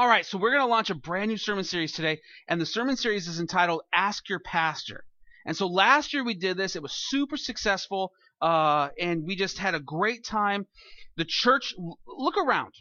[0.00, 2.64] All right, so we're going to launch a brand new sermon series today, and the
[2.64, 5.04] sermon series is entitled Ask Your Pastor.
[5.44, 9.58] And so last year we did this, it was super successful, uh, and we just
[9.58, 10.66] had a great time.
[11.18, 11.74] The church,
[12.06, 12.72] look around.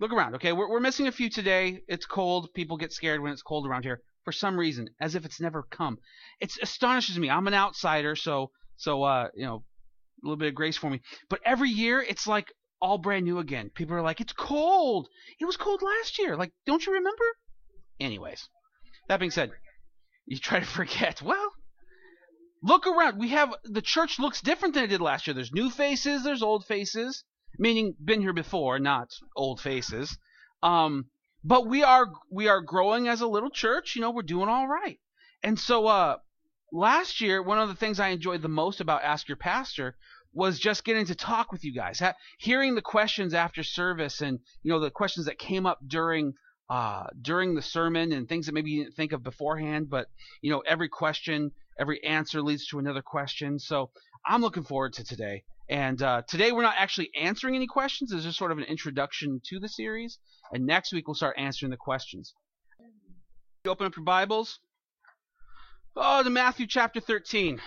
[0.00, 0.52] Look around, okay?
[0.52, 1.82] We're, we're missing a few today.
[1.86, 2.48] It's cold.
[2.54, 5.62] People get scared when it's cold around here for some reason, as if it's never
[5.62, 5.98] come.
[6.40, 7.30] It astonishes me.
[7.30, 9.62] I'm an outsider, so, so uh, you know,
[10.24, 11.02] a little bit of grace for me.
[11.30, 13.70] But every year, it's like all brand new again.
[13.70, 15.08] People are like, it's cold.
[15.40, 16.36] It was cold last year.
[16.36, 17.24] Like, don't you remember?
[18.00, 18.48] Anyways,
[19.08, 19.50] that being said,
[20.26, 21.22] you try to forget.
[21.22, 21.52] Well,
[22.62, 23.18] look around.
[23.18, 25.34] We have the church looks different than it did last year.
[25.34, 26.24] There's new faces.
[26.24, 27.24] There's old faces.
[27.58, 30.16] Meaning, been here before, not old faces.
[30.62, 31.06] Um,
[31.42, 33.96] but we are we are growing as a little church.
[33.96, 35.00] You know, we're doing all right.
[35.42, 36.18] And so, uh,
[36.72, 39.96] last year, one of the things I enjoyed the most about Ask Your Pastor
[40.38, 44.38] was just getting to talk with you guys, ha- hearing the questions after service, and
[44.62, 46.32] you know the questions that came up during
[46.70, 49.90] uh, during the sermon, and things that maybe you didn't think of beforehand.
[49.90, 50.06] But
[50.40, 53.58] you know, every question, every answer leads to another question.
[53.58, 53.90] So
[54.24, 55.42] I'm looking forward to today.
[55.68, 58.12] And uh, today we're not actually answering any questions.
[58.12, 60.18] It's just sort of an introduction to the series.
[60.52, 62.32] And next week we'll start answering the questions.
[63.64, 64.60] You open up your Bibles.
[65.96, 67.60] Oh, to Matthew chapter 13.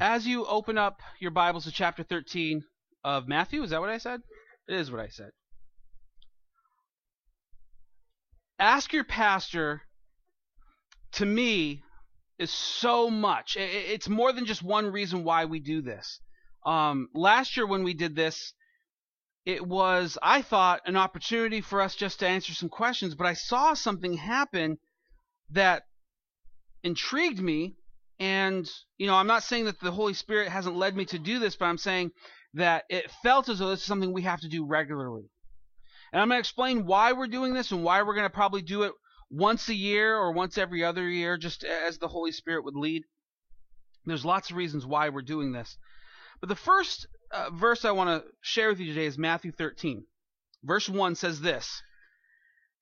[0.00, 2.62] As you open up your Bibles to chapter 13
[3.04, 4.20] of Matthew, is that what I said?
[4.68, 5.30] It is what I said.
[8.60, 9.82] Ask your pastor,
[11.12, 11.82] to me,
[12.38, 13.56] is so much.
[13.58, 16.20] It's more than just one reason why we do this.
[16.64, 18.52] Um, last year, when we did this,
[19.44, 23.32] it was, I thought, an opportunity for us just to answer some questions, but I
[23.32, 24.78] saw something happen
[25.50, 25.84] that
[26.84, 27.77] intrigued me
[28.20, 31.38] and, you know, I'm not saying that the Holy Spirit hasn't led me to do
[31.38, 32.10] this, but I'm saying
[32.54, 35.30] that it felt as though this is something we have to do regularly.
[36.12, 38.62] And I'm going to explain why we're doing this and why we're going to probably
[38.62, 38.92] do it
[39.30, 43.04] once a year or once every other year, just as the Holy Spirit would lead.
[44.06, 45.76] There's lots of reasons why we're doing this.
[46.40, 50.04] But the first uh, verse I want to share with you today is Matthew 13.
[50.64, 51.82] Verse 1 says this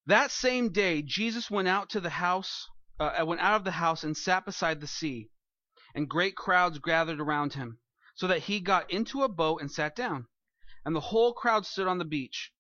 [0.06, 4.04] That same day, Jesus went out to the house uh, went out of the house
[4.04, 5.30] and sat beside the sea,
[5.94, 7.78] and great crowds gathered around him,
[8.14, 10.26] so that he got into a boat and sat down.
[10.84, 12.52] And the whole crowd stood on the beach.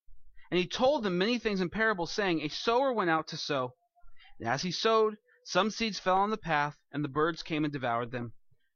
[0.50, 3.74] And he told them many things in parables, saying, A sower went out to sow.
[4.38, 7.72] And as he sowed, some seeds fell on the path, and the birds came and
[7.72, 8.32] devoured them.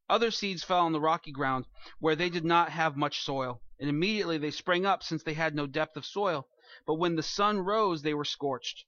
[0.09, 1.67] Other seeds fell on the rocky ground,
[1.99, 5.55] where they did not have much soil, and immediately they sprang up, since they had
[5.55, 6.47] no depth of soil.
[6.85, 8.85] But when the sun rose, they were scorched.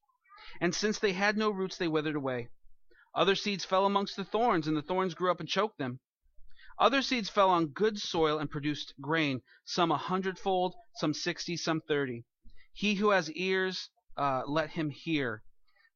[0.60, 2.50] And since they had no roots, they withered away.
[3.16, 6.00] Other seeds fell amongst the thorns, and the thorns grew up and choked them.
[6.80, 11.82] Other seeds fell on good soil and produced grain, some a hundredfold, some sixty, some
[11.82, 12.26] thirty.
[12.74, 15.44] He who has ears, uh, let him hear.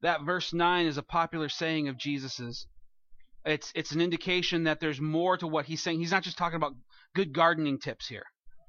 [0.01, 2.67] That verse 9 is a popular saying of Jesus's.
[3.43, 5.99] It's, it's an indication that there's more to what he's saying.
[5.99, 6.75] He's not just talking about
[7.15, 8.25] good gardening tips here.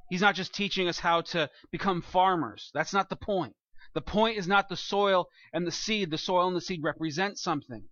[0.09, 2.71] He's not just teaching us how to become farmers.
[2.73, 3.55] That's not the point.
[3.93, 6.11] The point is not the soil and the seed.
[6.11, 7.85] The soil and the seed represent something.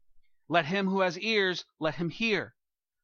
[0.48, 2.54] Let him who has ears, let him hear.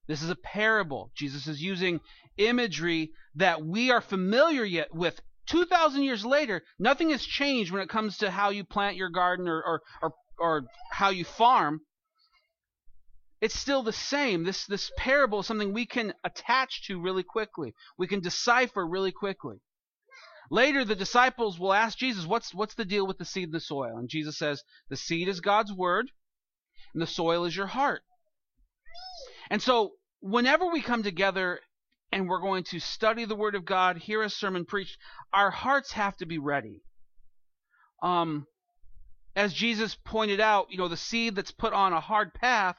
[0.07, 1.11] This is a parable.
[1.15, 2.01] Jesus is using
[2.37, 5.21] imagery that we are familiar yet with.
[5.47, 9.49] 2,000 years later, nothing has changed when it comes to how you plant your garden
[9.49, 11.81] or, or, or, or how you farm.
[13.41, 14.45] It's still the same.
[14.45, 17.75] This, this parable is something we can attach to really quickly.
[17.99, 19.57] We can decipher really quickly.
[20.49, 23.61] Later, the disciples will ask Jesus, what's, what's the deal with the seed and the
[23.61, 23.97] soil?
[23.99, 26.11] And Jesus says, the seed is God's word
[26.93, 28.03] and the soil is your heart.
[29.51, 31.61] And so, whenever we come together
[32.11, 34.99] and we're going to study the Word of God, hear a sermon preached,
[35.33, 36.83] our hearts have to be ready.
[38.03, 38.47] Um,
[39.35, 42.77] as Jesus pointed out, you know, the seed that's put on a hard path,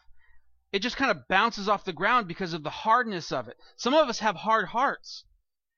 [0.71, 3.57] it just kind of bounces off the ground because of the hardness of it.
[3.77, 5.25] Some of us have hard hearts.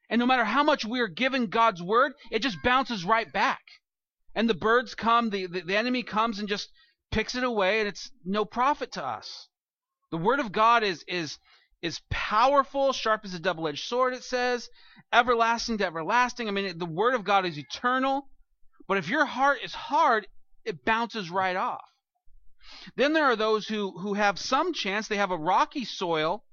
[0.09, 3.61] And no matter how much we are given God's word, it just bounces right back.
[4.33, 6.69] And the birds come, the, the, the enemy comes and just
[7.11, 9.47] picks it away and it's no profit to us.
[10.11, 11.37] The word of God is is
[11.81, 14.69] is powerful, sharp as a double-edged sword it says,
[15.13, 16.47] everlasting to everlasting.
[16.47, 18.29] I mean the word of God is eternal,
[18.87, 20.27] but if your heart is hard,
[20.63, 21.89] it bounces right off.
[22.95, 26.43] Then there are those who who have some chance, they have a rocky soil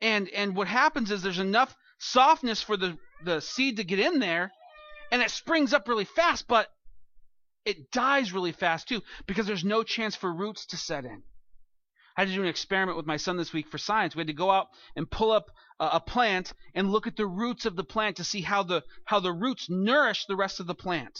[0.00, 4.18] and and what happens is there's enough softness for the the seed to get in
[4.18, 4.50] there
[5.10, 6.68] and it springs up really fast, but
[7.64, 11.22] it dies really fast too because there's no chance for roots to set in.
[12.16, 14.14] I had to do an experiment with my son this week for science.
[14.14, 17.64] We had to go out and pull up a plant and look at the roots
[17.64, 20.74] of the plant to see how the how the roots nourish the rest of the
[20.74, 21.18] plant.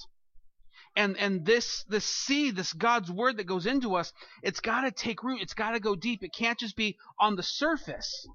[0.96, 4.90] And and this this seed, this God's word that goes into us, it's got to
[4.90, 5.40] take root.
[5.40, 6.22] It's got to go deep.
[6.22, 8.26] It can't just be on the surface.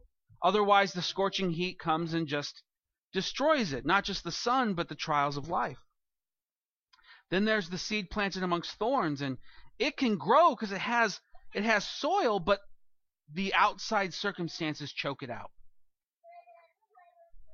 [0.41, 2.63] Otherwise, the scorching heat comes and just
[3.13, 3.85] destroys it.
[3.85, 5.79] Not just the sun, but the trials of life.
[7.29, 9.37] Then there's the seed planted amongst thorns, and
[9.79, 11.19] it can grow because it has
[11.53, 12.59] it has soil, but
[13.33, 15.51] the outside circumstances choke it out.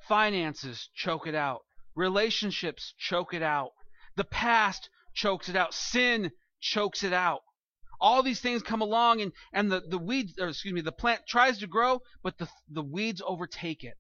[0.07, 1.62] Finances choke it out.
[1.95, 3.71] Relationships choke it out.
[4.15, 5.74] The past chokes it out.
[5.74, 7.41] Sin chokes it out.
[8.00, 11.21] All these things come along and, and the, the weeds or excuse me, the plant
[11.27, 13.95] tries to grow, but the the weeds overtake it.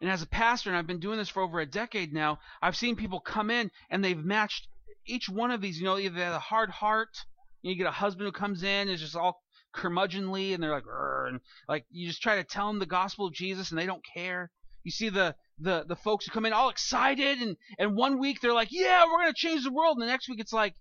[0.00, 2.76] And as a pastor, and I've been doing this for over a decade now, I've
[2.76, 4.66] seen people come in and they've matched
[5.06, 7.16] each one of these, you know, either they have a hard heart,
[7.62, 9.42] you get a husband who comes in is just all
[9.74, 10.84] curmudgeonly and they're like
[11.28, 14.04] and like you just try to tell them the gospel of Jesus and they don't
[14.14, 14.50] care.
[14.82, 18.40] You see the the the folks who come in all excited and and one week
[18.40, 20.74] they're like, "Yeah, we're to change the world." And the next week it's like,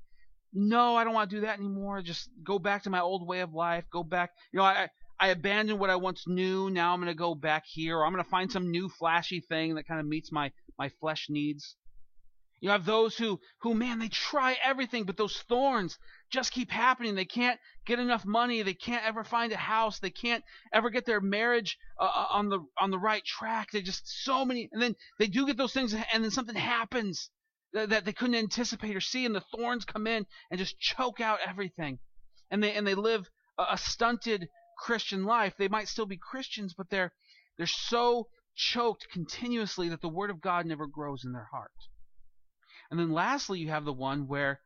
[0.53, 2.01] "No, I don't want to do that anymore.
[2.01, 3.83] Just go back to my old way of life.
[3.91, 4.31] Go back.
[4.53, 4.89] You know, I
[5.19, 6.69] I abandoned what I once knew.
[6.69, 9.41] Now I'm going to go back here or I'm going to find some new flashy
[9.41, 11.75] thing that kind of meets my my flesh needs."
[12.61, 15.97] You have those who, who, man, they try everything, but those thorns
[16.29, 17.15] just keep happening.
[17.15, 18.61] They can't get enough money.
[18.61, 19.99] They can't ever find a house.
[19.99, 20.43] They can't
[20.73, 23.71] ever get their marriage uh, uh, on the on the right track.
[23.71, 27.29] They just so many, and then they do get those things, and then something happens
[27.71, 31.21] that, that they couldn't anticipate or see, and the thorns come in and just choke
[31.21, 31.99] out everything,
[32.51, 35.55] and they and they live a, a stunted Christian life.
[35.57, 37.11] They might still be Christians, but they're
[37.57, 41.71] they're so choked continuously that the Word of God never grows in their heart.
[42.89, 44.61] And then lastly, you have the one where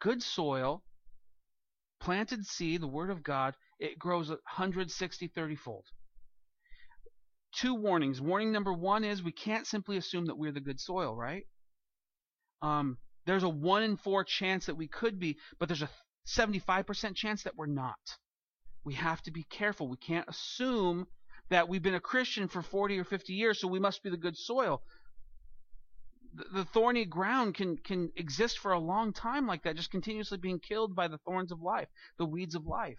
[0.00, 0.82] good soil,
[2.00, 5.84] planted seed, the Word of God, it grows 160, 30 fold.
[7.52, 8.20] Two warnings.
[8.20, 11.44] Warning number one is we can't simply assume that we're the good soil, right?
[12.62, 15.90] Um, there's a 1 in 4 chance that we could be, but there's a
[16.26, 17.98] 75% chance that we're not.
[18.86, 19.88] We have to be careful.
[19.88, 21.06] We can't assume
[21.50, 24.16] that we've been a Christian for 40 or 50 years, so we must be the
[24.16, 24.82] good soil
[26.52, 30.58] the thorny ground can can exist for a long time like that, just continuously being
[30.58, 31.88] killed by the thorns of life,
[32.18, 32.98] the weeds of life.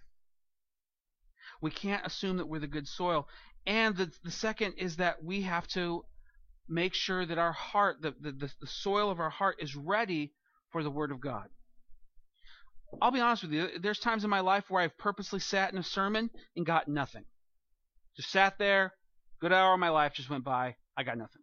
[1.60, 3.28] We can't assume that we're the good soil.
[3.66, 6.04] And the the second is that we have to
[6.68, 10.32] make sure that our heart, the, the, the soil of our heart is ready
[10.70, 11.48] for the Word of God.
[13.00, 15.78] I'll be honest with you, there's times in my life where I've purposely sat in
[15.78, 17.24] a sermon and got nothing.
[18.16, 18.94] Just sat there,
[19.40, 21.42] good hour of my life just went by, I got nothing.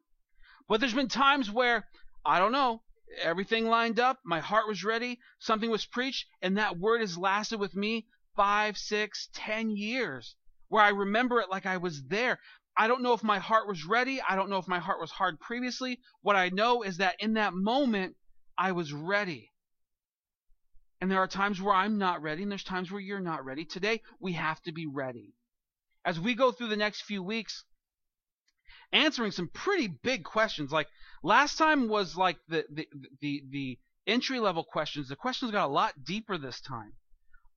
[0.68, 1.88] But there's been times where,
[2.26, 2.82] I don't know,
[3.22, 7.60] everything lined up, my heart was ready, something was preached, and that word has lasted
[7.60, 10.36] with me five, six, ten years,
[10.68, 12.40] where I remember it like I was there.
[12.78, 14.22] I don't know if my heart was ready.
[14.22, 16.00] I don't know if my heart was hard previously.
[16.22, 18.16] What I know is that in that moment,
[18.58, 19.52] I was ready.
[21.02, 23.66] And there are times where I'm not ready, and there's times where you're not ready.
[23.66, 25.34] Today, we have to be ready.
[26.06, 27.64] As we go through the next few weeks,
[28.92, 30.72] answering some pretty big questions.
[30.72, 30.88] Like
[31.24, 32.88] last time was like the the
[33.22, 35.10] the, the entry level questions.
[35.10, 36.94] The questions got a lot deeper this time.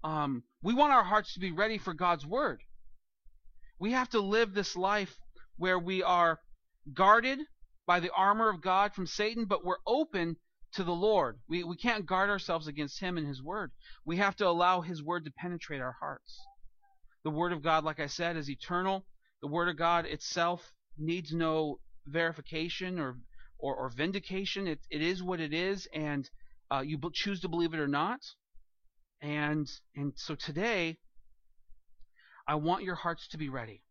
[0.04, 2.60] Um, we want our hearts to be ready for God's word.
[3.78, 5.18] We have to live this life
[5.56, 6.40] where we are
[6.92, 7.40] guarded
[7.86, 10.36] by the armor of God from Satan, but we're open
[10.74, 11.38] to the Lord.
[11.48, 13.72] We, we can't guard ourselves against Him and His Word.
[14.04, 16.38] We have to allow His Word to penetrate our hearts.
[17.24, 19.04] The Word of God, like I said, is eternal.
[19.42, 23.18] The Word of God itself needs no verification or
[23.58, 24.68] or, or vindication.
[24.68, 26.28] It, it is what it is, and
[26.70, 28.20] uh, you choose to believe it or not.
[29.20, 30.98] And and so today,
[32.46, 33.82] I want your hearts to be ready.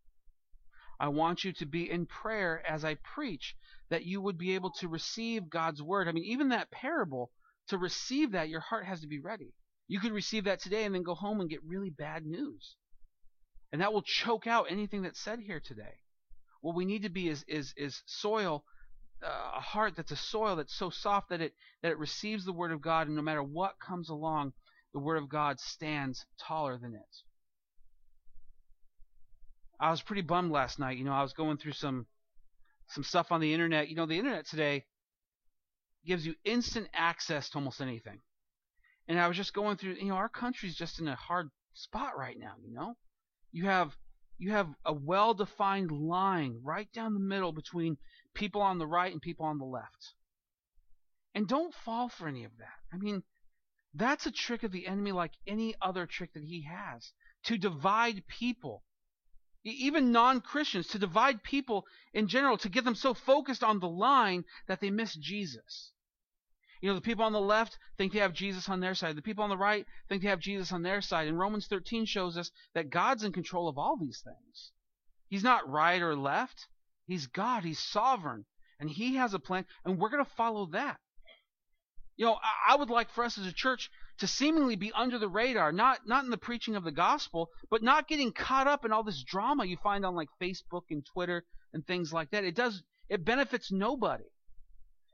[0.99, 3.55] I want you to be in prayer as I preach,
[3.89, 6.07] that you would be able to receive God's word.
[6.07, 7.31] I mean, even that parable,
[7.67, 9.53] to receive that, your heart has to be ready.
[9.87, 12.75] You could receive that today and then go home and get really bad news.
[13.71, 15.99] And that will choke out anything that's said here today.
[16.61, 18.65] What we need to be is is is soil,
[19.23, 22.53] uh, a heart that's a soil that's so soft that it that it receives the
[22.53, 24.53] word of God, and no matter what comes along,
[24.93, 27.26] the word of God stands taller than it.
[29.79, 30.97] I was pretty bummed last night.
[30.97, 32.07] You know, I was going through some
[32.87, 33.89] some stuff on the internet.
[33.89, 34.85] You know, the internet today
[36.05, 38.19] gives you instant access to almost anything.
[39.07, 42.17] And I was just going through, you know, our country's just in a hard spot
[42.17, 42.97] right now, you know?
[43.51, 43.95] You have
[44.37, 47.97] you have a well defined line right down the middle between
[48.33, 50.13] people on the right and people on the left.
[51.33, 52.79] And don't fall for any of that.
[52.93, 53.23] I mean,
[53.93, 57.11] that's a trick of the enemy like any other trick that he has
[57.43, 58.83] to divide people.
[59.71, 63.89] Even non Christians, to divide people in general, to get them so focused on the
[63.89, 65.91] line that they miss Jesus.
[66.81, 69.15] You know, the people on the left think they have Jesus on their side.
[69.15, 71.27] The people on the right think they have Jesus on their side.
[71.27, 74.71] And Romans 13 shows us that God's in control of all these things.
[75.27, 76.67] He's not right or left.
[77.07, 77.63] He's God.
[77.63, 78.45] He's sovereign.
[78.79, 80.99] And He has a plan, and we're going to follow that.
[82.15, 85.29] You know, I would like for us as a church to seemingly be under the
[85.29, 88.91] radar, not not in the preaching of the gospel, but not getting caught up in
[88.91, 91.43] all this drama you find on like Facebook and Twitter
[91.73, 92.43] and things like that.
[92.43, 94.25] It does it benefits nobody.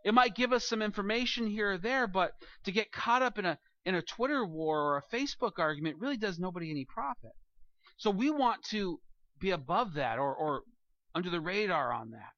[0.06, 2.34] It might give us some information here or there, but
[2.66, 6.18] to get caught up in a in a Twitter war or a Facebook argument really
[6.18, 7.32] does nobody any profit.
[7.98, 9.00] So we want to
[9.40, 10.64] be above that or, or
[11.14, 12.32] under the radar on that.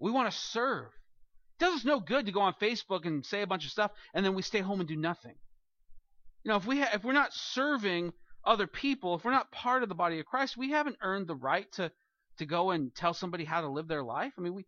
[0.00, 0.86] We want to serve.
[0.86, 3.90] It does us no good to go on Facebook and say a bunch of stuff
[4.14, 5.34] and then we stay home and do nothing.
[6.44, 8.12] You know, if we ha- if we're not serving
[8.44, 11.34] other people, if we're not part of the body of Christ, we haven't earned the
[11.34, 11.92] right to
[12.38, 14.32] to go and tell somebody how to live their life.
[14.38, 14.66] I mean, we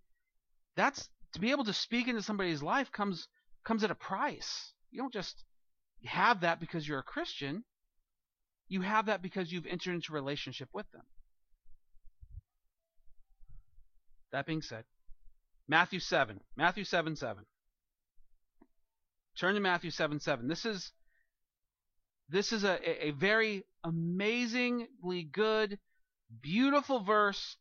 [0.76, 3.28] that's to be able to speak into somebody's life comes
[3.64, 4.72] comes at a price.
[4.90, 5.44] You don't just
[6.04, 7.64] have that because you're a Christian.
[8.68, 11.02] You have that because you've entered into relationship with them.
[14.32, 14.84] That being said,
[15.68, 16.40] Matthew 7.
[16.56, 17.44] Matthew 7 7.
[19.38, 20.48] Turn to Matthew 7 7.
[20.48, 20.92] This is
[22.32, 25.78] this is a, a very amazingly good,
[26.40, 27.56] beautiful verse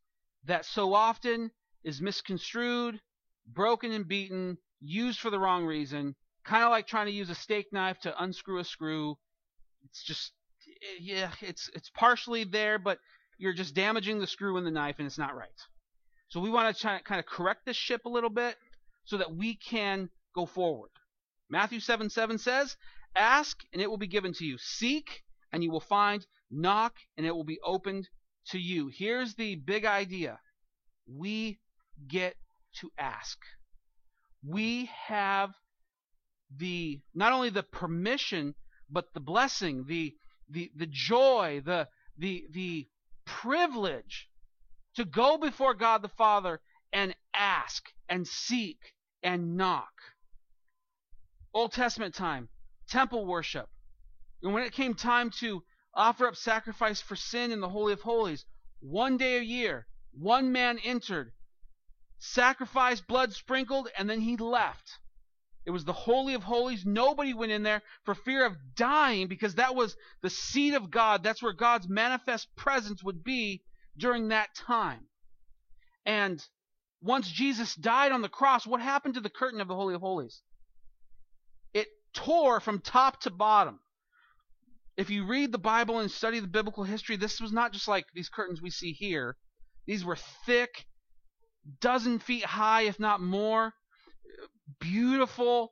[0.45, 1.51] that so often
[1.83, 2.99] is misconstrued,
[3.45, 7.35] broken and beaten, used for the wrong reason, kind of like trying to use a
[7.35, 9.17] steak knife to unscrew a screw.
[9.83, 10.31] It's just
[10.99, 12.97] yeah, it's it's partially there, but
[13.37, 15.49] you're just damaging the screw and the knife and it's not right.
[16.29, 18.55] So we want to try, to kind of correct this ship a little bit
[19.03, 20.91] so that we can go forward.
[21.49, 22.77] Matthew 7 7 says,
[23.15, 24.57] Ask and it will be given to you.
[24.57, 26.25] Seek and you will find.
[26.49, 28.09] Knock and it will be opened
[28.47, 28.89] to you.
[28.93, 30.39] Here's the big idea
[31.07, 31.59] we
[32.07, 32.35] get
[32.79, 33.37] to ask.
[34.45, 35.51] We have
[36.57, 38.55] the not only the permission
[38.89, 40.15] but the blessing, the
[40.49, 41.87] the the joy, the
[42.17, 42.87] the the
[43.25, 44.29] privilege
[44.95, 46.59] to go before God the Father
[46.91, 48.77] and ask and seek
[49.23, 49.93] and knock.
[51.53, 52.49] Old Testament time,
[52.89, 53.69] temple worship.
[54.43, 58.01] And when it came time to offer up sacrifice for sin in the Holy of
[58.01, 58.45] Holies,
[58.79, 61.31] one day a year, one man entered,
[62.19, 64.99] sacrificed, blood sprinkled, and then he left.
[65.65, 66.85] It was the Holy of Holies.
[66.85, 71.23] Nobody went in there for fear of dying because that was the seat of God.
[71.23, 73.63] That's where God's manifest presence would be
[73.95, 75.05] during that time.
[76.05, 76.43] And
[77.01, 80.01] once Jesus died on the cross, what happened to the curtain of the Holy of
[80.01, 80.41] Holies?
[82.13, 83.79] Tore from top to bottom.
[84.97, 88.05] If you read the Bible and study the biblical history, this was not just like
[88.13, 89.37] these curtains we see here.
[89.87, 90.85] These were thick,
[91.79, 93.73] dozen feet high, if not more,
[94.79, 95.71] beautiful,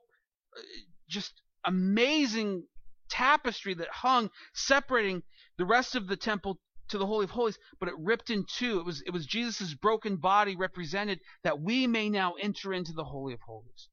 [1.08, 2.66] just amazing
[3.10, 5.22] tapestry that hung, separating
[5.58, 8.80] the rest of the temple to the Holy of Holies, but it ripped in two.
[8.80, 13.04] It was it was Jesus' broken body represented that we may now enter into the
[13.04, 13.89] Holy of Holies.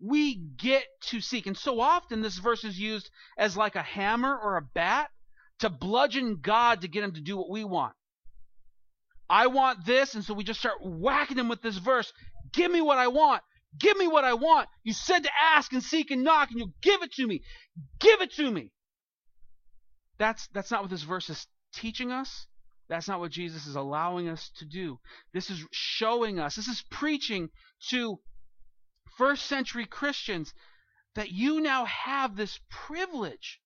[0.00, 4.36] We get to seek, and so often this verse is used as like a hammer
[4.36, 5.10] or a bat
[5.60, 7.94] to bludgeon God to get him to do what we want.
[9.28, 12.12] I want this, and so we just start whacking him with this verse.
[12.52, 13.42] Give me what I want.
[13.78, 14.68] Give me what I want.
[14.82, 17.42] You said to ask and seek and knock, and you'll give it to me.
[18.00, 18.72] Give it to me.
[20.18, 22.46] That's that's not what this verse is teaching us.
[22.88, 24.98] That's not what Jesus is allowing us to do.
[25.32, 27.48] This is showing us, this is preaching
[27.90, 28.18] to
[29.16, 30.52] first century Christians
[31.14, 33.60] that you now have this privilege.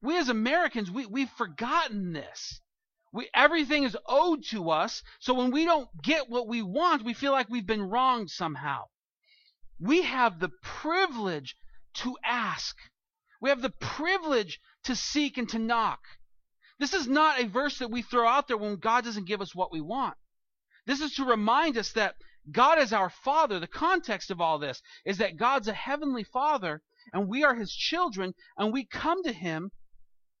[0.00, 2.60] We as Americans, we, we've forgotten this.
[3.12, 7.14] We, everything is owed to us, so when we don't get what we want, we
[7.14, 8.84] feel like we've been wronged somehow.
[9.80, 11.56] We have the privilege
[11.94, 12.76] to ask.
[13.40, 16.00] We have the privilege to seek and to knock.
[16.78, 19.54] This is not a verse that we throw out there when God doesn't give us
[19.54, 20.16] what we want.
[20.86, 22.14] This is to remind us that
[22.50, 23.58] God is our Father.
[23.58, 27.72] The context of all this is that God's a heavenly Father and we are His
[27.72, 29.70] children and we come to Him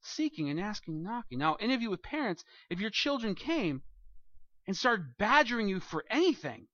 [0.00, 1.38] seeking and asking and knocking.
[1.38, 3.82] Now, any of you with parents, if your children came
[4.66, 6.68] and started badgering you for anything,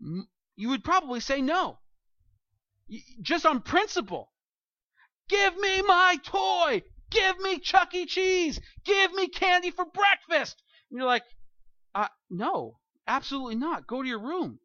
[0.00, 1.78] you would probably say no.
[3.22, 4.32] Just on principle.
[5.28, 6.82] Give me my toy!
[7.10, 8.06] Give me Chuck E.
[8.06, 8.58] Cheese.
[8.84, 10.62] Give me candy for breakfast.
[10.90, 11.24] And you're like,
[11.94, 13.86] uh, no, absolutely not.
[13.86, 14.58] Go to your room.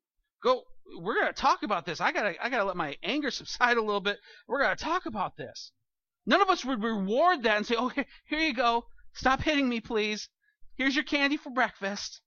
[0.43, 0.63] Go.
[0.99, 1.99] We're gonna talk about this.
[1.99, 4.19] I gotta, I gotta let my anger subside a little bit.
[4.47, 5.71] We're gonna talk about this.
[6.25, 8.85] None of us would reward that and say, oh, here, here you go.
[9.13, 10.29] Stop hitting me, please.
[10.75, 12.21] Here's your candy for breakfast.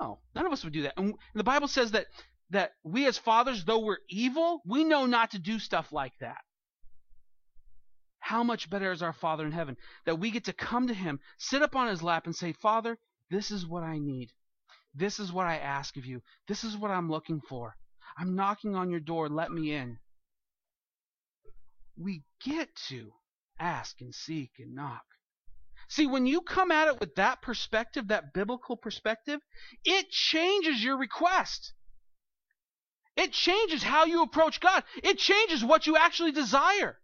[0.00, 0.94] Oh, none of us would do that.
[0.96, 2.06] And the Bible says that
[2.50, 6.38] that we as fathers, though we're evil, we know not to do stuff like that.
[8.18, 11.20] How much better is our Father in heaven that we get to come to Him,
[11.38, 12.98] sit up on His lap, and say, Father,
[13.30, 14.32] this is what I need.
[14.94, 16.22] This is what I ask of you.
[16.48, 17.76] This is what I'm looking for.
[18.16, 19.28] I'm knocking on your door.
[19.28, 19.98] Let me in.
[21.96, 23.12] We get to
[23.58, 25.04] ask and seek and knock.
[25.88, 29.40] See, when you come at it with that perspective, that biblical perspective,
[29.84, 31.72] it changes your request.
[33.16, 34.84] It changes how you approach God.
[35.02, 36.98] It changes what you actually desire.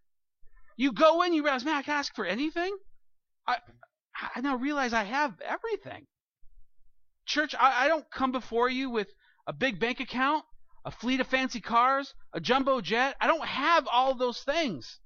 [0.76, 2.74] You go in, you realize, man, I can ask for anything.
[3.46, 3.58] I,
[4.34, 6.06] I now realize I have everything.
[7.28, 9.08] Church, I, I don't come before you with
[9.46, 10.44] a big bank account,
[10.84, 13.16] a fleet of fancy cars, a jumbo jet.
[13.20, 14.98] I don't have all those things.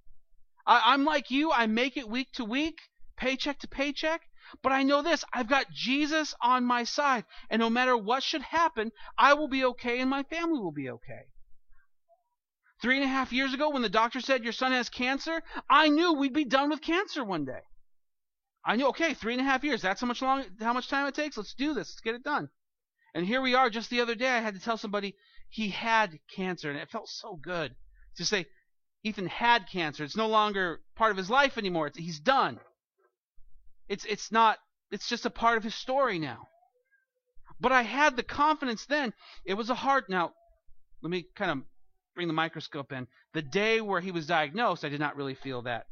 [0.64, 1.50] I, I'm like you.
[1.50, 2.78] I make it week to week,
[3.16, 4.22] paycheck to paycheck.
[4.62, 7.24] But I know this I've got Jesus on my side.
[7.50, 10.90] And no matter what should happen, I will be okay and my family will be
[10.90, 11.24] okay.
[12.80, 15.88] Three and a half years ago, when the doctor said your son has cancer, I
[15.88, 17.62] knew we'd be done with cancer one day.
[18.64, 19.82] I knew, okay, three and a half years.
[19.82, 21.36] That's how much long, how much time it takes.
[21.36, 21.88] Let's do this.
[21.88, 22.48] Let's get it done.
[23.14, 23.68] And here we are.
[23.70, 25.16] Just the other day, I had to tell somebody
[25.50, 27.74] he had cancer, and it felt so good
[28.16, 28.46] to say
[29.02, 30.04] Ethan had cancer.
[30.04, 31.88] It's no longer part of his life anymore.
[31.88, 32.60] It's, he's done.
[33.88, 34.58] It's it's not
[34.90, 36.48] it's just a part of his story now.
[37.60, 39.12] But I had the confidence then.
[39.44, 40.32] It was a hard now.
[41.02, 41.58] Let me kind of
[42.14, 43.08] bring the microscope in.
[43.34, 45.86] The day where he was diagnosed, I did not really feel that.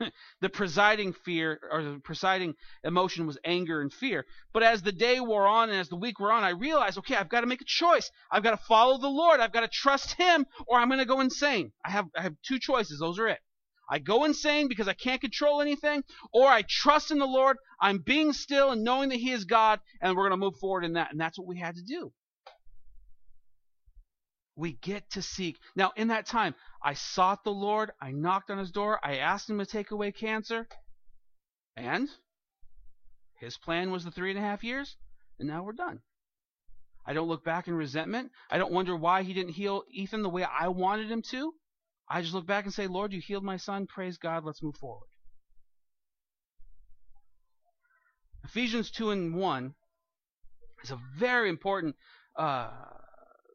[0.40, 4.24] the presiding fear or the presiding emotion was anger and fear.
[4.52, 7.16] But as the day wore on and as the week wore on, I realized, okay,
[7.16, 8.10] I've got to make a choice.
[8.30, 9.40] I've got to follow the Lord.
[9.40, 11.72] I've got to trust Him, or I'm going to go insane.
[11.84, 12.98] I have I have two choices.
[12.98, 13.40] Those are it.
[13.88, 17.58] I go insane because I can't control anything, or I trust in the Lord.
[17.80, 20.84] I'm being still and knowing that He is God, and we're going to move forward
[20.84, 21.12] in that.
[21.12, 22.12] And that's what we had to do.
[24.56, 25.58] We get to seek.
[25.74, 27.90] Now, in that time, I sought the Lord.
[28.00, 29.00] I knocked on His door.
[29.02, 30.68] I asked Him to take away cancer.
[31.76, 32.08] And
[33.40, 34.96] His plan was the three and a half years,
[35.38, 36.00] and now we're done.
[37.06, 38.30] I don't look back in resentment.
[38.48, 41.52] I don't wonder why He didn't heal Ethan the way I wanted Him to.
[42.08, 43.86] I just look back and say, Lord, you healed my son.
[43.86, 44.44] Praise God.
[44.44, 45.08] Let's move forward.
[48.44, 49.74] Ephesians 2 and 1
[50.84, 51.96] is a very important
[52.38, 52.70] uh,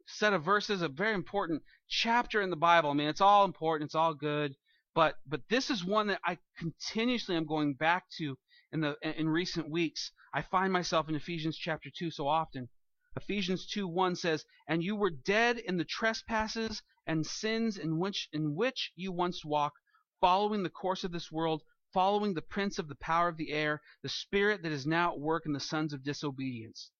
[0.09, 2.89] set of verses, a very important chapter in the Bible.
[2.89, 4.55] I mean, it's all important, it's all good,
[4.95, 8.37] but but this is one that I continuously am going back to
[8.71, 10.11] in the in recent weeks.
[10.33, 12.69] I find myself in Ephesians chapter 2 so often.
[13.15, 18.29] Ephesians 2 1 says, And you were dead in the trespasses and sins in which
[18.31, 19.79] in which you once walked,
[20.21, 23.81] following the course of this world, following the prince of the power of the air,
[24.03, 26.91] the spirit that is now at work in the sons of disobedience.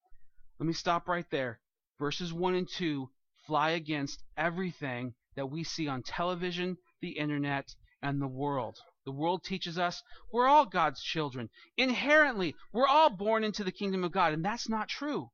[0.58, 1.62] Let me stop right there.
[2.00, 3.10] Verses 1 and 2
[3.46, 8.78] fly against everything that we see on television, the internet, and the world.
[9.06, 11.50] The world teaches us we're all God's children.
[11.78, 15.30] Inherently, we're all born into the kingdom of God, and that's not true.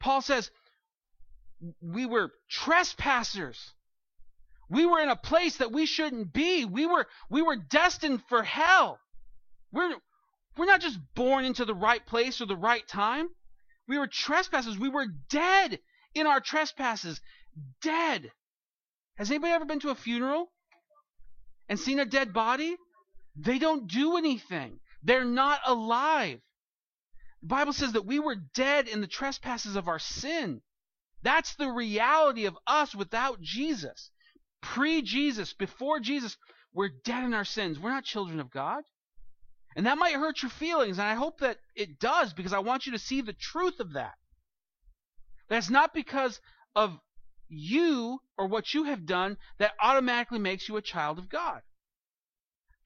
[0.00, 0.50] Paul says
[1.80, 3.72] we were trespassers.
[4.70, 6.64] We were in a place that we shouldn't be.
[6.64, 9.00] We were we were destined for hell.
[9.72, 9.96] We're
[10.56, 13.28] we're not just born into the right place or the right time.
[13.88, 14.78] We were trespassers.
[14.78, 15.80] We were dead
[16.14, 17.20] in our trespasses.
[17.82, 18.30] Dead.
[19.16, 20.52] Has anybody ever been to a funeral
[21.68, 22.76] and seen a dead body?
[23.34, 24.78] They don't do anything.
[25.02, 26.40] They're not alive.
[27.40, 30.60] The Bible says that we were dead in the trespasses of our sin.
[31.22, 34.10] That's the reality of us without Jesus.
[34.60, 36.36] Pre Jesus, before Jesus,
[36.72, 37.78] we're dead in our sins.
[37.78, 38.82] We're not children of God.
[39.78, 42.84] And that might hurt your feelings, and I hope that it does because I want
[42.84, 44.18] you to see the truth of that.
[45.48, 46.40] That's not because
[46.74, 46.98] of
[47.46, 51.62] you or what you have done that automatically makes you a child of God.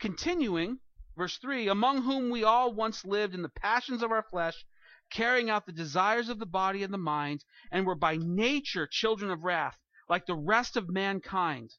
[0.00, 0.80] Continuing,
[1.16, 4.66] verse 3 Among whom we all once lived in the passions of our flesh
[5.10, 9.30] carrying out the desires of the body and the mind, and were by nature children
[9.30, 9.78] of wrath,
[10.10, 11.72] like the rest of mankind.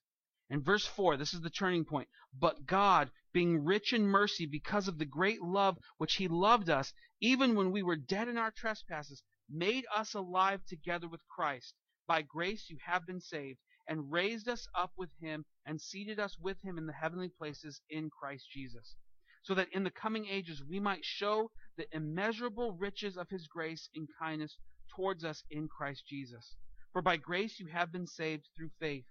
[0.54, 2.08] And verse 4, this is the turning point.
[2.32, 6.94] But God, being rich in mercy because of the great love which He loved us,
[7.20, 11.74] even when we were dead in our trespasses, made us alive together with Christ.
[12.06, 16.38] By grace you have been saved, and raised us up with Him, and seated us
[16.38, 18.96] with Him in the heavenly places in Christ Jesus
[19.42, 23.89] so that in the coming ages we might show the immeasurable riches of his grace
[23.96, 24.58] and kindness
[24.96, 26.56] towards us in Christ Jesus.
[26.92, 29.06] For by grace you have been saved through faith.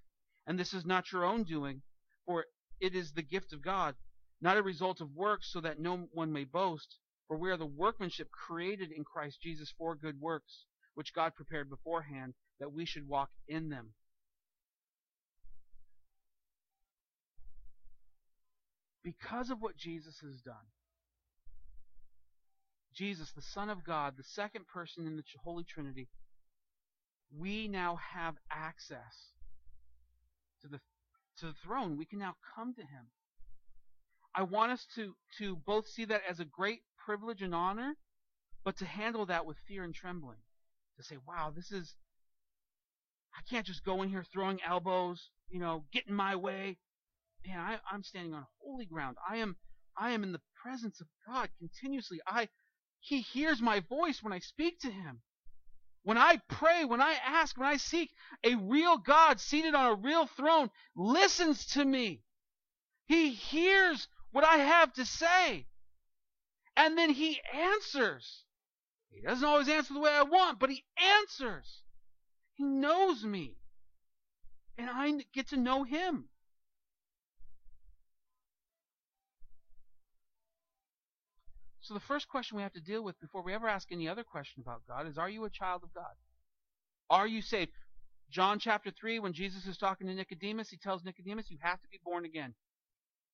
[0.47, 1.83] And this is not your own doing,
[2.27, 2.47] for
[2.81, 3.95] it is the gift of God,
[4.41, 6.99] not a result of works, so that no one may boast.
[7.29, 11.71] For we are the workmanship created in Christ Jesus for good works, which God prepared
[11.71, 13.95] beforehand that we should walk in them.
[19.03, 20.55] Because of what Jesus has done,
[22.95, 26.09] Jesus, the Son of God, the second person in the Holy Trinity,
[27.37, 29.32] we now have access
[30.63, 30.81] to the
[31.39, 31.97] to the throne.
[31.97, 33.07] We can now come to him.
[34.35, 37.97] I want us to to both see that as a great privilege and honor,
[38.65, 40.39] but to handle that with fear and trembling.
[40.99, 41.95] To say, wow, this is
[43.37, 46.79] I can't just go in here throwing elbows, you know, getting my way.
[47.47, 49.17] Man, I, I'm standing on holy ground.
[49.29, 49.57] I am
[49.97, 52.21] I am in the presence of God continuously.
[52.27, 52.49] I
[53.01, 55.23] he hears my voice when I speak to Him.
[56.05, 58.13] When I pray, when I ask, when I seek,
[58.43, 62.23] a real God seated on a real throne listens to me.
[63.07, 65.67] He hears what I have to say.
[66.77, 68.45] And then He answers.
[69.11, 71.83] He doesn't always answer the way I want, but He answers.
[72.55, 73.57] He knows me.
[74.79, 76.29] And I get to know Him.
[81.83, 84.23] So the first question we have to deal with before we ever ask any other
[84.23, 86.15] question about God is are you a child of God?
[87.11, 87.73] Are you saved?
[88.31, 91.89] John chapter 3, when Jesus is talking to Nicodemus, he tells Nicodemus, you have to
[91.89, 92.55] be born again.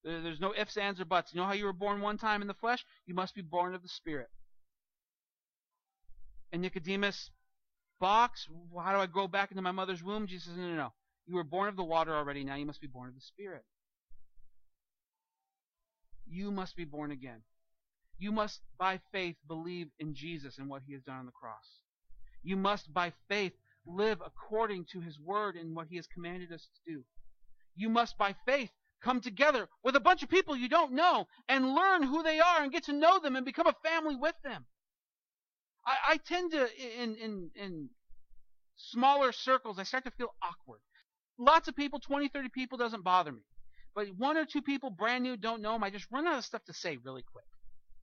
[0.02, 1.32] There's no ifs, ands, or buts.
[1.32, 2.84] You know how you were born one time in the flesh?
[3.06, 4.28] You must be born of the Spirit.
[6.50, 7.30] And Nicodemus
[8.00, 10.26] box, how do I go back into my mother's womb?
[10.26, 10.92] Jesus says, no, no, no.
[11.26, 12.42] You were born of the water already.
[12.42, 13.64] Now you must be born of the Spirit.
[16.26, 17.42] You must be born again.
[18.18, 21.82] You must, by faith, believe in Jesus and what he has done on the cross.
[22.42, 23.52] You must, by faith,
[23.86, 27.04] live according to his word and what he has commanded us to do.
[27.76, 31.74] You must, by faith, come together with a bunch of people you don't know and
[31.74, 34.66] learn who they are and get to know them and become a family with them.
[35.86, 36.68] I, I tend to,
[37.00, 37.88] in, in, in
[38.76, 40.80] smaller circles, I start to feel awkward.
[41.38, 43.42] Lots of people, 20, 30 people doesn't bother me.
[43.94, 46.44] But one or two people brand new don't know them, I just run out of
[46.44, 47.44] stuff to say really quick.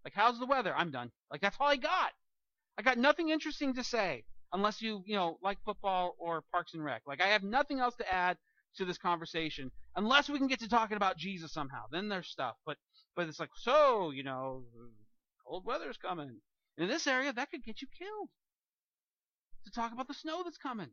[0.06, 0.74] Like, how's the weather?
[0.76, 1.12] I'm done.
[1.32, 2.12] Like, that's all I got.
[2.78, 6.84] I got nothing interesting to say unless you, you know, like football or Parks and
[6.86, 7.02] Rec.
[7.08, 8.38] Like, I have nothing else to add
[8.78, 11.86] to this conversation unless we can get to talking about Jesus somehow.
[11.92, 12.56] Then there's stuff.
[12.66, 12.78] But,
[13.16, 14.64] but it's like, so, you know,
[15.48, 16.38] cold weather's coming.
[16.78, 18.30] In this area, that could get you killed.
[19.66, 20.90] To talk about the snow that's coming.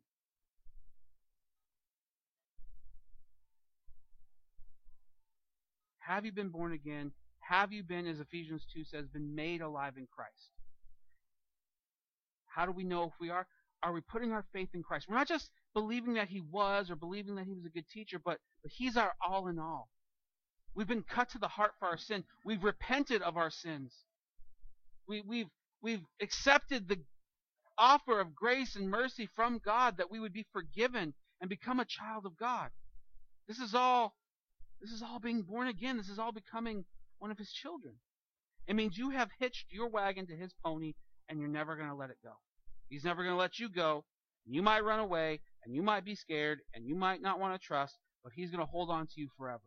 [5.98, 7.12] Have you been born again?
[7.48, 10.50] Have you been, as Ephesians 2 says, been made alive in Christ?
[12.46, 13.46] How do we know if we are?
[13.82, 15.06] Are we putting our faith in Christ?
[15.08, 18.20] We're not just believing that He was or believing that He was a good teacher,
[18.24, 19.88] but, but He's our all in all.
[20.74, 22.24] We've been cut to the heart for our sin.
[22.44, 23.92] We've repented of our sins.
[25.08, 25.48] We, we've,
[25.82, 26.98] we've accepted the
[27.76, 31.84] offer of grace and mercy from God that we would be forgiven and become a
[31.84, 32.70] child of God.
[33.48, 34.14] This is all
[34.80, 35.96] this is all being born again.
[35.96, 36.84] This is all becoming
[37.22, 37.94] one of his children.
[38.66, 40.94] It means you have hitched your wagon to his pony
[41.28, 42.32] and you're never going to let it go.
[42.88, 44.04] He's never going to let you go.
[44.44, 47.64] You might run away and you might be scared and you might not want to
[47.64, 49.62] trust, but he's going to hold on to you forever.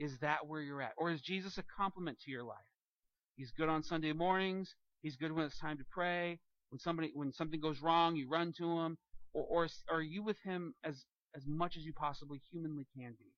[0.00, 0.94] Is that where you're at?
[0.98, 2.58] Or is Jesus a complement to your life?
[3.36, 4.74] He's good on Sunday mornings.
[5.02, 6.40] He's good when it's time to pray.
[6.70, 8.98] When somebody when something goes wrong, you run to him.
[9.32, 11.04] Or, or, or are you with him as
[11.36, 13.30] as much as you possibly humanly can be?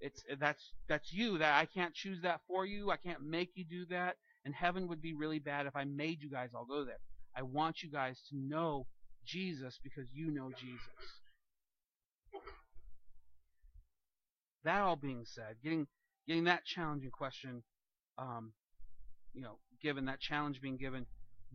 [0.00, 1.38] It's that's that's you.
[1.38, 2.90] That I can't choose that for you.
[2.90, 4.16] I can't make you do that.
[4.44, 7.00] And heaven would be really bad if I made you guys all go there.
[7.34, 8.86] I want you guys to know
[9.24, 10.82] Jesus because you know Jesus.
[14.64, 15.86] That all being said, getting
[16.26, 17.62] getting that challenging question,
[18.18, 18.52] um,
[19.32, 21.06] you know, given that challenge being given,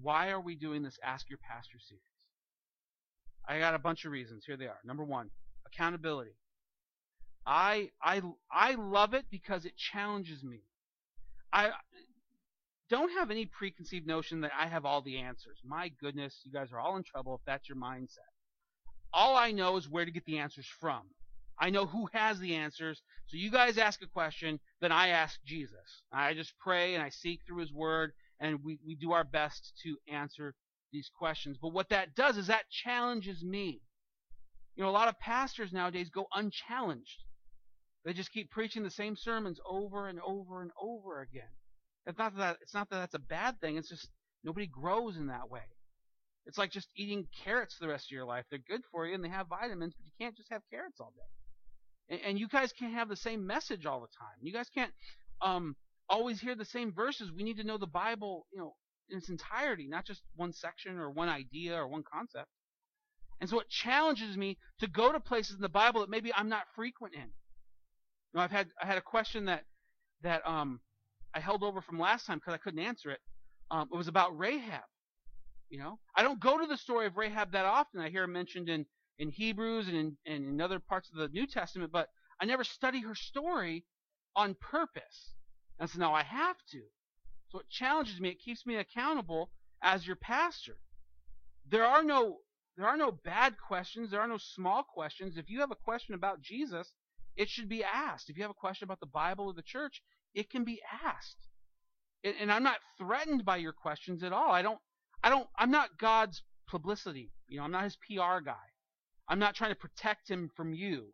[0.02, 2.02] why are we doing this Ask Your Pastor series?
[3.48, 4.44] I got a bunch of reasons.
[4.46, 4.80] Here they are.
[4.86, 5.30] Number one,
[5.66, 6.32] accountability.
[7.46, 10.62] I I I love it because it challenges me.
[11.52, 11.72] I
[12.90, 15.60] don't have any preconceived notion that I have all the answers.
[15.64, 18.18] My goodness, you guys are all in trouble if that's your mindset.
[19.14, 21.04] All I know is where to get the answers from.
[21.58, 23.02] I know who has the answers.
[23.28, 26.04] So you guys ask a question, then I ask Jesus.
[26.12, 29.74] I just pray and I seek through his word and we, we do our best
[29.84, 30.56] to answer
[30.92, 31.58] these questions.
[31.62, 33.82] But what that does is that challenges me.
[34.76, 37.24] You know, a lot of pastors nowadays go unchallenged.
[38.04, 41.50] They just keep preaching the same sermons over and over and over again.
[42.08, 43.78] It's not that it's not that that's a bad thing.
[43.78, 44.10] It's just
[44.44, 45.62] nobody grows in that way.
[46.48, 48.46] It's like just eating carrots the rest of your life.
[48.50, 51.14] They're good for you and they have vitamins, but you can't just have carrots all
[51.16, 52.16] day.
[52.16, 54.38] And, and you guys can't have the same message all the time.
[54.42, 54.92] You guys can't
[55.42, 55.76] um,
[56.10, 57.32] always hear the same verses.
[57.32, 58.74] We need to know the Bible, you know,
[59.10, 62.48] in its entirety, not just one section or one idea or one concept.
[63.40, 66.50] And so it challenges me to go to places in the Bible that maybe I'm
[66.50, 67.32] not frequent in.
[68.34, 69.66] Know, I've had I had a question that
[70.22, 70.80] that um
[71.34, 73.20] I held over from last time because I couldn't answer it.
[73.70, 74.84] Um, it was about Rahab.
[75.70, 78.02] You know, I don't go to the story of Rahab that often.
[78.02, 78.86] I hear mentioned in
[79.20, 82.10] in Hebrews and in, and in other parts of the New Testament, but
[82.42, 83.86] I never study her story
[84.36, 85.34] on purpose.
[85.80, 86.82] And so now I have to.
[87.50, 88.30] So it challenges me.
[88.30, 89.52] It keeps me accountable
[89.84, 90.78] as your pastor.
[91.70, 92.40] There are no
[92.78, 94.10] there are no bad questions.
[94.10, 95.38] There are no small questions.
[95.38, 96.94] If you have a question about Jesus,
[97.36, 98.30] it should be asked.
[98.30, 100.02] If you have a question about the Bible or the church,
[100.34, 101.48] it can be asked.
[102.24, 104.52] And, and I'm not threatened by your questions at all.
[104.52, 104.80] I don't
[105.24, 107.32] I don't I'm not God's publicity.
[107.48, 108.56] You know, I'm not his PR guy.
[109.28, 111.14] I'm not trying to protect him from you.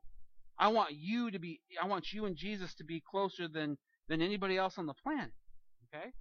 [0.60, 3.78] I want you to be I want you and Jesus to be closer than
[4.10, 5.34] than anybody else on the planet.
[5.94, 6.12] Okay?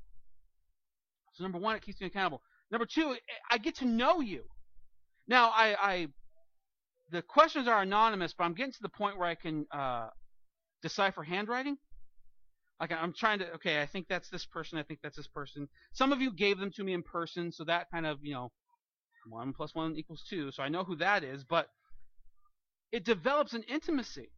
[1.35, 2.43] So number one, it keeps me accountable.
[2.71, 3.17] Number two,
[3.51, 4.45] I get to know you.
[5.29, 6.09] Now, I, I
[7.11, 10.09] the questions are anonymous, but I'm getting to the point where I can uh,
[10.83, 11.77] decipher handwriting.
[12.81, 14.79] Like I'm trying to, okay, I think that's this person.
[14.79, 15.69] I think that's this person.
[15.93, 18.53] Some of you gave them to me in person, so that kind of, you know,
[19.29, 21.45] one plus one equals two, so I know who that is.
[21.45, 21.69] But
[22.93, 24.31] it develops an intimacy.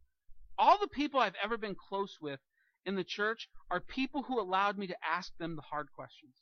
[0.57, 2.39] All the people I've ever been close with
[2.85, 6.33] in the church are people who allowed me to ask them the hard questions.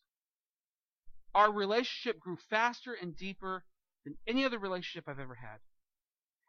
[1.36, 3.64] Our relationship grew faster and deeper
[4.06, 5.60] than any other relationship I've ever had.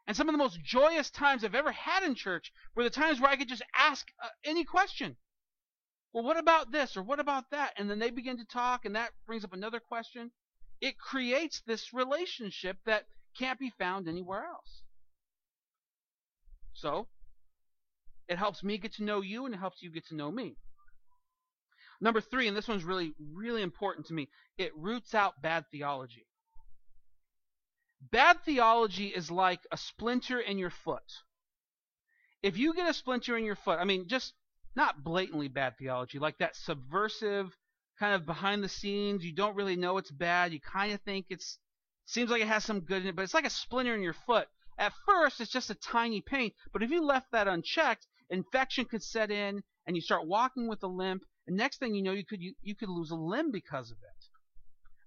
[0.09, 3.21] And some of the most joyous times I've ever had in church were the times
[3.21, 5.15] where I could just ask uh, any question.
[6.11, 7.73] Well, what about this or what about that?
[7.77, 10.31] And then they begin to talk, and that brings up another question.
[10.81, 13.05] It creates this relationship that
[13.37, 14.81] can't be found anywhere else.
[16.73, 17.07] So,
[18.27, 20.55] it helps me get to know you, and it helps you get to know me.
[22.01, 26.25] Number three, and this one's really, really important to me, it roots out bad theology.
[28.01, 31.23] Bad theology is like a splinter in your foot.
[32.41, 34.33] If you get a splinter in your foot, I mean, just
[34.75, 37.55] not blatantly bad theology, like that subversive,
[37.99, 41.25] kind of behind the scenes, you don't really know it's bad, you kind of think
[41.29, 41.59] it's,
[42.05, 44.13] seems like it has some good in it, but it's like a splinter in your
[44.13, 44.47] foot.
[44.77, 49.03] At first, it's just a tiny pain, but if you left that unchecked, infection could
[49.03, 52.25] set in, and you start walking with a limp, and next thing you know, you
[52.25, 54.18] could you, you could lose a limb because of it.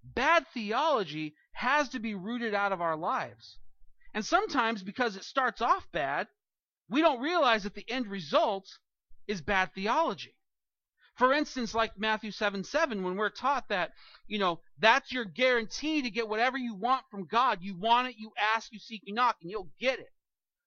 [0.03, 3.59] Bad theology has to be rooted out of our lives.
[4.15, 6.29] And sometimes because it starts off bad,
[6.89, 8.67] we don't realize that the end result
[9.27, 10.35] is bad theology.
[11.15, 13.93] For instance, like Matthew 7 7, when we're taught that,
[14.27, 17.59] you know, that's your guarantee to get whatever you want from God.
[17.61, 20.11] You want it, you ask, you seek, you knock, and you'll get it.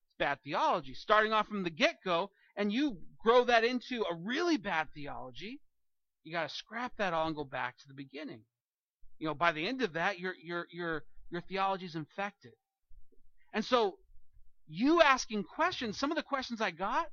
[0.04, 0.94] It's bad theology.
[0.94, 5.60] Starting off from the get go, and you grow that into a really bad theology,
[6.22, 8.42] you got to scrap that all and go back to the beginning.
[9.18, 12.52] You know, by the end of that, your your your your theology is infected.
[13.52, 13.98] And so,
[14.66, 17.10] you asking questions, some of the questions I got,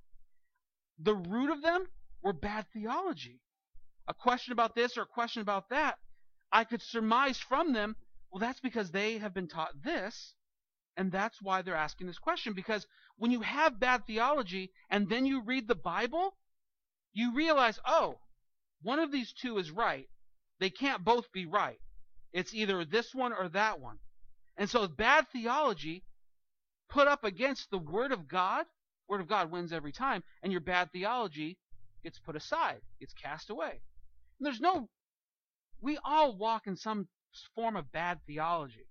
[0.99, 1.85] the root of them
[2.21, 3.39] were bad theology.
[4.07, 5.97] A question about this or a question about that,
[6.51, 7.95] I could surmise from them,
[8.31, 10.33] well, that's because they have been taught this,
[10.97, 12.53] and that's why they're asking this question.
[12.53, 12.85] Because
[13.17, 16.35] when you have bad theology and then you read the Bible,
[17.13, 18.19] you realize, oh,
[18.81, 20.09] one of these two is right.
[20.59, 21.79] They can't both be right.
[22.33, 23.97] It's either this one or that one.
[24.57, 26.03] And so bad theology
[26.89, 28.65] put up against the Word of God,
[29.07, 31.57] Word of God wins every time, and your bad theology
[32.03, 33.81] gets put aside, gets cast away.
[34.39, 34.89] And there's no,
[35.81, 37.07] we all walk in some
[37.55, 38.85] form of bad theology.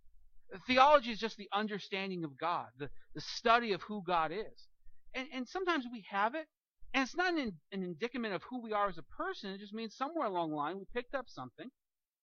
[0.66, 4.68] Theology is just the understanding of God, the, the study of who God is.
[5.14, 6.46] And, and sometimes we have it,
[6.94, 9.50] and it's not an, an indicament of who we are as a person.
[9.50, 11.70] It just means somewhere along the line we picked up something,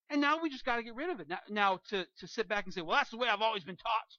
[0.10, 1.30] and now we just got to get rid of it.
[1.30, 3.78] Now, now to, to sit back and say, well, that's the way I've always been
[3.78, 4.18] taught.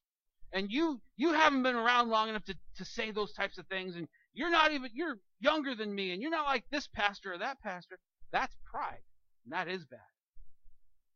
[0.52, 3.94] And you you haven't been around long enough to, to say those types of things,
[3.94, 7.38] and you're not even you're younger than me, and you're not like this pastor or
[7.38, 7.98] that pastor.
[8.32, 9.02] That's pride,
[9.44, 10.00] and that is bad.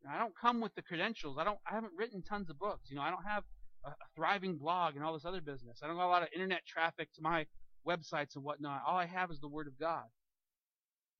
[0.08, 1.36] I don't come with the credentials.
[1.38, 1.58] I don't.
[1.68, 2.90] I haven't written tons of books.
[2.90, 3.42] You know, I don't have
[3.84, 5.80] a, a thriving blog and all this other business.
[5.82, 7.46] I don't have a lot of internet traffic to my
[7.86, 8.82] websites and whatnot.
[8.86, 10.04] All I have is the Word of God,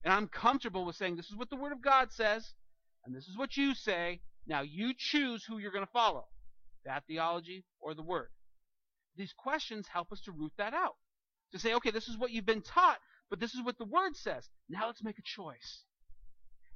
[0.05, 2.53] and I'm comfortable with saying this is what the Word of God says,
[3.05, 4.21] and this is what you say.
[4.47, 6.27] Now you choose who you're going to follow,
[6.85, 8.29] that theology or the Word.
[9.17, 10.97] These questions help us to root that out.
[11.53, 12.99] To say, okay, this is what you've been taught,
[13.31, 14.49] but this is what the Word says.
[14.69, 15.85] Now let's make a choice.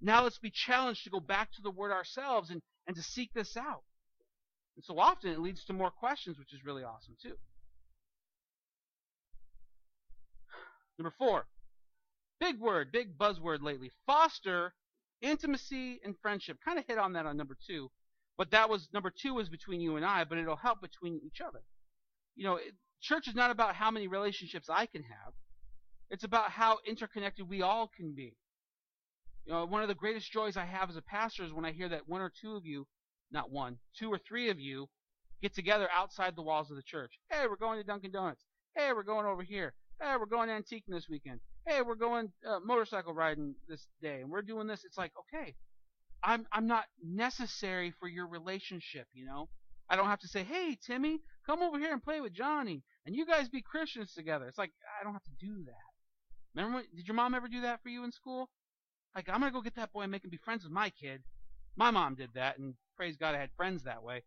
[0.01, 3.33] Now let's be challenged to go back to the Word ourselves and, and to seek
[3.35, 3.83] this out.
[4.77, 7.35] And so often it leads to more questions, which is really awesome too.
[10.99, 11.47] Number four,
[12.41, 13.91] big word, big buzzword lately.
[14.07, 14.75] Foster
[15.23, 16.59] intimacy and friendship.
[16.65, 17.91] Kind of hit on that on number two,
[18.37, 21.41] but that was number two was between you and I, but it'll help between each
[21.41, 21.61] other.
[22.37, 25.33] You know, it, church is not about how many relationships I can have.
[26.11, 28.35] It's about how interconnected we all can be.
[29.45, 31.73] You know, one of the greatest joys I have as a pastor is when I
[31.73, 32.87] hear that one or two of you,
[33.31, 34.89] not one, two or three of you,
[35.43, 37.13] get together outside the walls of the church.
[37.31, 38.45] Hey, we're going to Dunkin' Donuts.
[38.77, 39.75] Hey, we're going over here.
[40.01, 41.41] Hey, we're going antiquing this weekend.
[41.69, 44.85] Hey, we're going uh, motorcycle riding this day, and we're doing this.
[44.87, 45.55] It's like, okay,
[46.25, 49.07] I'm I'm not necessary for your relationship.
[49.13, 49.51] You know,
[49.91, 53.15] I don't have to say, hey, Timmy, come over here and play with Johnny, and
[53.15, 54.47] you guys be Christians together.
[54.47, 56.55] It's like I don't have to do that.
[56.55, 58.49] Remember, when, did your mom ever do that for you in school?
[59.15, 61.23] Like, I'm gonna go get that boy and make him be friends with my kid.
[61.77, 64.23] My mom did that, and praise God, I had friends that way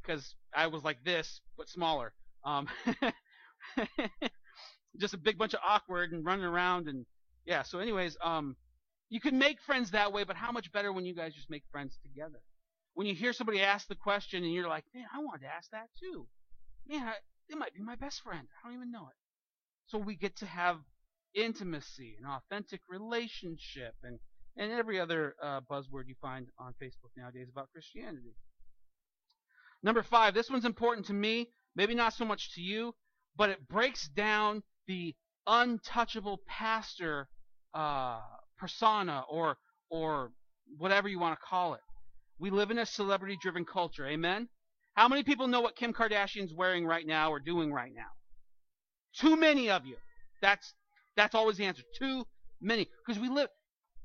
[0.00, 2.14] because I was like this but smaller.
[2.42, 2.68] Um,
[4.98, 7.06] just a big bunch of awkward and running around and
[7.44, 7.62] yeah.
[7.62, 8.56] So, anyways, um,
[9.08, 11.64] you can make friends that way, but how much better when you guys just make
[11.70, 12.40] friends together?
[12.94, 15.70] When you hear somebody ask the question and you're like, man, I wanted to ask
[15.70, 16.26] that too.
[16.86, 17.14] Man, I,
[17.48, 18.46] it might be my best friend.
[18.62, 19.16] I don't even know it.
[19.86, 20.78] So we get to have
[21.34, 24.18] intimacy and authentic relationship and
[24.56, 28.34] and every other uh, buzzword you find on Facebook nowadays about Christianity.
[29.82, 32.94] Number five, this one's important to me, maybe not so much to you,
[33.34, 35.14] but it breaks down the
[35.46, 37.28] untouchable pastor
[37.74, 38.20] uh,
[38.58, 39.56] persona or
[39.90, 40.30] or
[40.78, 41.80] whatever you want to call it.
[42.38, 44.48] We live in a celebrity driven culture, amen?
[44.94, 48.10] How many people know what Kim Kardashian's wearing right now or doing right now?
[49.18, 49.96] Too many of you.
[50.40, 50.74] That's
[51.16, 51.82] that's always the answer.
[51.98, 52.24] Too
[52.60, 52.88] many.
[53.06, 53.48] Because we live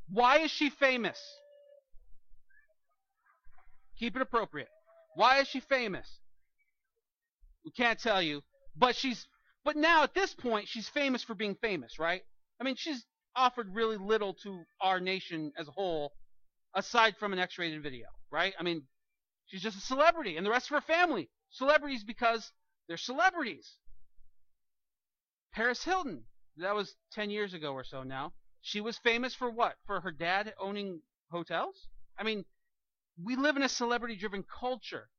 [0.09, 1.19] why is she famous?
[3.99, 4.69] Keep it appropriate.
[5.15, 6.07] Why is she famous?
[7.65, 8.43] We can't tell you,
[8.75, 9.25] but she's
[9.67, 12.21] but now at this point she's famous for being famous, right?
[12.57, 16.13] I mean, she's offered really little to our nation as a whole
[16.73, 18.53] aside from an X-rated video, right?
[18.57, 18.83] I mean,
[19.47, 22.49] she's just a celebrity and the rest of her family celebrities because
[22.87, 23.75] they're celebrities.
[25.51, 26.23] Paris Hilton,
[26.55, 28.31] that was 10 years ago or so now.
[28.61, 29.75] She was famous for what?
[29.85, 31.89] For her dad owning hotels?
[32.17, 32.45] I mean,
[33.21, 35.09] we live in a celebrity driven culture.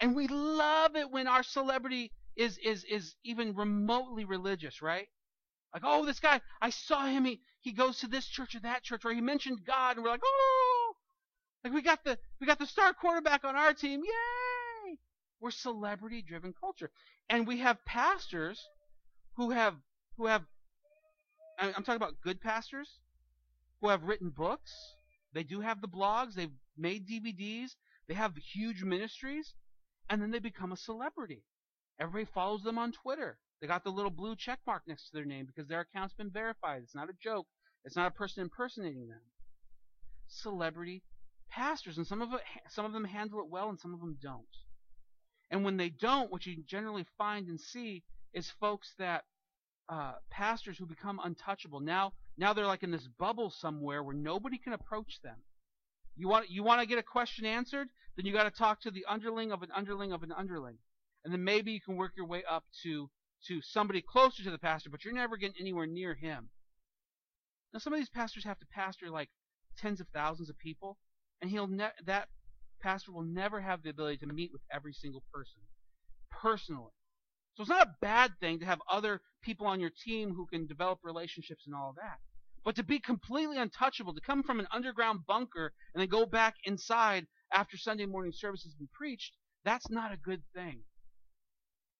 [0.00, 5.08] And we love it when our celebrity is is is even remotely religious, right?
[5.74, 8.82] Like, oh, this guy, I saw him, he he goes to this church or that
[8.82, 10.76] church, or he mentioned God, and we're like, oh
[11.66, 14.98] like we got the we got the star quarterback on our team, yay!
[15.40, 16.92] We're celebrity driven culture.
[17.28, 18.64] And we have pastors
[19.34, 19.74] who have
[20.16, 20.42] who have
[21.58, 22.88] I'm talking about good pastors
[23.80, 24.72] who have written books.
[25.32, 26.34] They do have the blogs.
[26.34, 27.70] They've made DVDs.
[28.06, 29.52] They have huge ministries.
[30.08, 31.42] And then they become a celebrity.
[31.98, 33.38] Everybody follows them on Twitter.
[33.60, 36.30] They got the little blue check mark next to their name because their account's been
[36.30, 36.82] verified.
[36.82, 37.46] It's not a joke.
[37.84, 39.20] It's not a person impersonating them.
[40.28, 41.02] Celebrity
[41.50, 44.18] pastors, and some of it, some of them handle it well, and some of them
[44.20, 44.44] don't.
[45.50, 48.02] And when they don't, what you generally find and see
[48.34, 49.24] is folks that
[49.88, 51.80] uh, pastors who become untouchable.
[51.80, 55.36] Now, now they're like in this bubble somewhere where nobody can approach them.
[56.16, 58.90] You want you want to get a question answered, then you got to talk to
[58.90, 60.78] the underling of an underling of an underling,
[61.26, 63.10] and then maybe you can work your way up to
[63.48, 66.48] to somebody closer to the pastor, but you're never getting anywhere near him.
[67.72, 69.28] Now, some of these pastors have to pastor like
[69.76, 70.98] tens of thousands of people,
[71.42, 72.28] and he'll ne- that
[72.80, 75.60] pastor will never have the ability to meet with every single person
[76.30, 76.92] personally.
[77.54, 80.66] So it's not a bad thing to have other people on your team who can
[80.68, 82.18] develop relationships and all that.
[82.64, 86.54] But to be completely untouchable, to come from an underground bunker and then go back
[86.64, 89.32] inside after Sunday morning service has been preached,
[89.64, 90.82] that's not a good thing.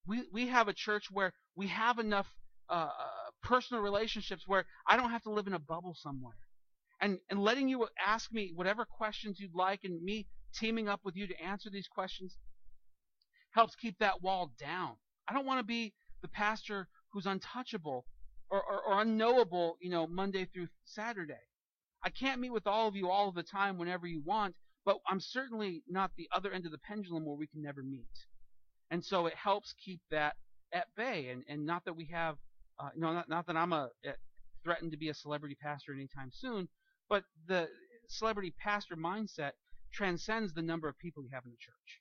[0.06, 2.26] We we have a church where we have enough
[2.68, 2.90] uh,
[3.42, 6.36] personal relationships where I don't have to live in a bubble somewhere,
[7.00, 11.16] and and letting you ask me whatever questions you'd like, and me teaming up with
[11.16, 12.36] you to answer these questions
[13.52, 14.96] helps keep that wall down.
[15.28, 18.04] I don't want to be the pastor who's untouchable
[18.50, 21.34] or, or, or unknowable, you know, Monday through Saturday.
[22.04, 24.54] I can't meet with all of you all of the time whenever you want,
[24.84, 28.06] but I'm certainly not the other end of the pendulum where we can never meet.
[28.90, 30.36] And so it helps keep that
[30.72, 31.28] at bay.
[31.30, 32.36] And, and not that we have,
[32.78, 34.10] uh, not, not that I'm a, a
[34.64, 36.68] threatened to be a celebrity pastor anytime soon,
[37.08, 37.68] but the
[38.08, 39.52] celebrity pastor mindset
[39.92, 42.00] transcends the number of people you have in the church.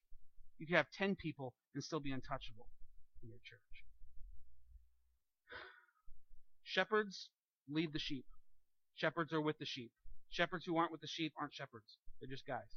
[0.57, 2.67] You could have 10 people and still be untouchable
[3.23, 3.59] in your church.
[6.63, 7.29] Shepherds
[7.69, 8.25] lead the sheep.
[8.95, 9.91] Shepherds are with the sheep.
[10.29, 11.97] Shepherds who aren't with the sheep aren't shepherds.
[12.19, 12.75] They're just guys.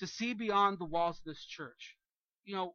[0.00, 1.96] To see beyond the walls of this church.
[2.44, 2.74] You know,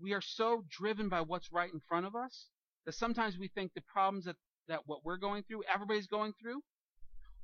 [0.00, 2.46] we are so driven by what's right in front of us
[2.86, 4.36] that sometimes we think the problems that,
[4.68, 6.62] that what we're going through, everybody's going through.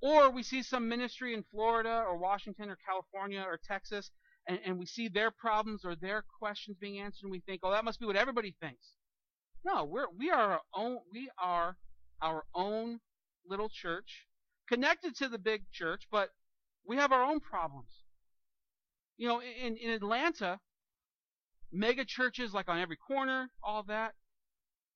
[0.02, 4.10] Or we see some ministry in Florida or Washington or California or Texas,
[4.46, 7.70] and, and we see their problems or their questions being answered, and we think, oh,
[7.70, 8.92] that must be what everybody thinks.
[9.64, 11.76] No, we're we are our own we are
[12.20, 13.00] our own
[13.48, 14.26] little church,
[14.68, 16.28] connected to the big church, but
[16.86, 17.88] we have our own problems.
[19.16, 20.60] You know, in, in Atlanta,
[21.72, 24.14] mega churches like on every corner, all that.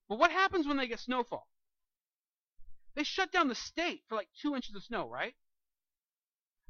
[0.07, 1.47] But what happens when they get snowfall?
[2.95, 5.33] They shut down the state for like two inches of snow, right?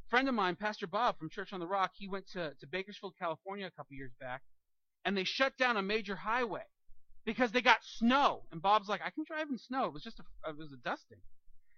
[0.06, 2.68] A friend of mine, Pastor Bob from Church on the Rock, he went to, to
[2.68, 4.44] Bakersfield, California a couple years back,
[5.04, 6.66] and they shut down a major highway
[7.26, 8.44] because they got snow.
[8.52, 9.86] And Bob's like, I can drive in snow.
[9.86, 11.22] It was just a, it was a dusting.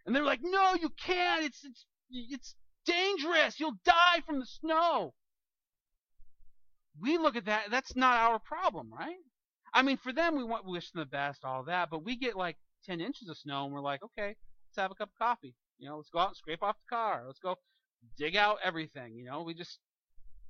[0.05, 1.45] And they're like, No, you can't.
[1.45, 2.55] It's it's it's
[2.85, 3.59] dangerous.
[3.59, 5.13] You'll die from the snow.
[6.99, 7.71] We look at that.
[7.71, 9.17] That's not our problem, right?
[9.73, 12.35] I mean, for them, we want wish them the best, all that, but we get
[12.35, 15.55] like 10 inches of snow, and we're like, okay, let's have a cup of coffee.
[15.79, 17.23] You know, let's go out and scrape off the car.
[17.25, 17.55] Let's go
[18.17, 19.15] dig out everything.
[19.15, 19.79] You know, we just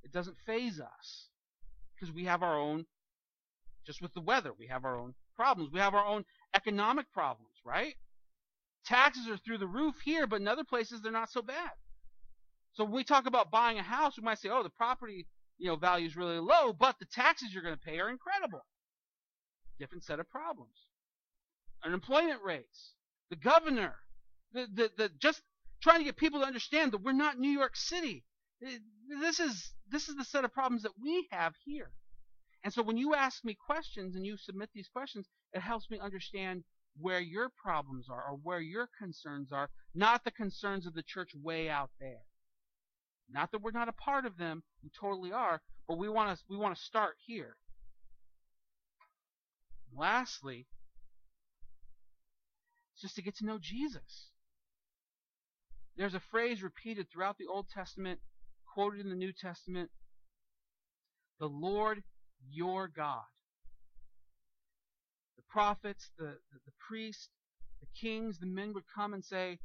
[0.02, 1.28] it doesn't faze us
[1.94, 2.84] because we have our own
[3.86, 4.52] just with the weather.
[4.58, 5.70] We have our own problems.
[5.72, 6.24] We have our own
[6.54, 7.94] economic problems, right?
[8.84, 11.70] Taxes are through the roof here, but in other places they're not so bad.
[12.74, 15.26] So when we talk about buying a house, we might say, "Oh, the property,
[15.58, 18.64] you know, value is really low, but the taxes you're going to pay are incredible."
[19.78, 20.86] Different set of problems.
[21.84, 22.94] Unemployment rates,
[23.30, 23.96] the governor,
[24.52, 25.42] the the, the just
[25.82, 28.24] trying to get people to understand that we're not New York City.
[28.64, 28.70] Uh,
[29.20, 31.90] this is this is the set of problems that we have here.
[32.62, 35.98] And so when you ask me questions and you submit these questions, it helps me
[35.98, 36.64] understand
[36.98, 41.32] where your problems are or where your concerns are, not the concerns of the church
[41.34, 42.22] way out there.
[43.30, 46.44] Not that we're not a part of them, we totally are, but we want to
[46.48, 47.56] we want to start here.
[49.90, 50.66] And Lastly,
[53.00, 54.30] just to get to know Jesus.
[55.96, 58.18] There's a phrase repeated throughout the Old Testament,
[58.72, 59.90] quoted in the New Testament.
[61.38, 62.02] The Lord
[62.50, 63.22] your God.
[65.36, 67.28] The prophets, the, the, the priests,
[67.80, 69.58] the kings, the men would come and say,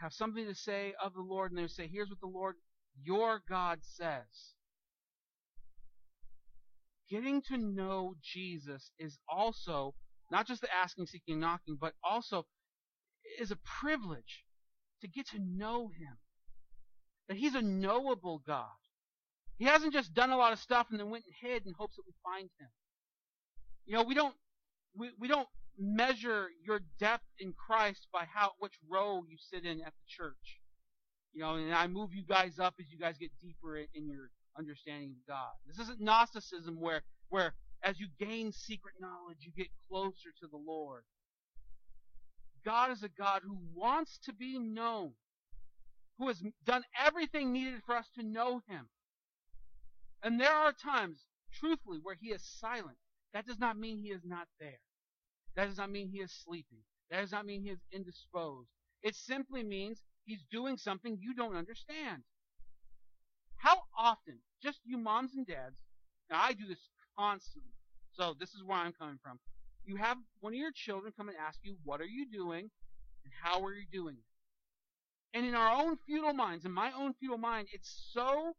[0.00, 2.56] have something to say of the Lord, and they would say, Here's what the Lord
[3.02, 4.54] your God says.
[7.08, 9.94] Getting to know Jesus is also
[10.30, 12.46] not just the asking, seeking, knocking, but also
[13.40, 14.44] is a privilege
[15.00, 16.18] to get to know Him.
[17.28, 18.68] That He's a knowable God.
[19.58, 21.96] He hasn't just done a lot of stuff and then went and hid in hopes
[21.96, 22.68] that we find him.
[23.84, 24.34] You know, we don't
[24.96, 25.48] we, we don't
[25.78, 30.59] measure your depth in Christ by how which row you sit in at the church.
[31.32, 34.30] You know, and I move you guys up as you guys get deeper in your
[34.58, 35.52] understanding of God.
[35.66, 40.56] This isn't Gnosticism where where as you gain secret knowledge you get closer to the
[40.56, 41.04] Lord.
[42.64, 45.12] God is a God who wants to be known,
[46.18, 48.88] who has done everything needed for us to know him.
[50.22, 51.24] And there are times,
[51.54, 52.98] truthfully, where he is silent.
[53.32, 54.80] That does not mean he is not there.
[55.56, 56.80] That does not mean he is sleeping.
[57.10, 58.68] That does not mean he is indisposed.
[59.02, 62.22] It simply means he's doing something you don't understand.
[63.56, 65.76] How often, just you moms and dads,
[66.30, 66.78] and I do this
[67.18, 67.72] constantly,
[68.12, 69.38] so this is where I'm coming from.
[69.84, 72.70] You have one of your children come and ask you, What are you doing?
[73.24, 74.16] and how are you doing?
[75.34, 78.56] And in our own futile minds, in my own futile mind, it's so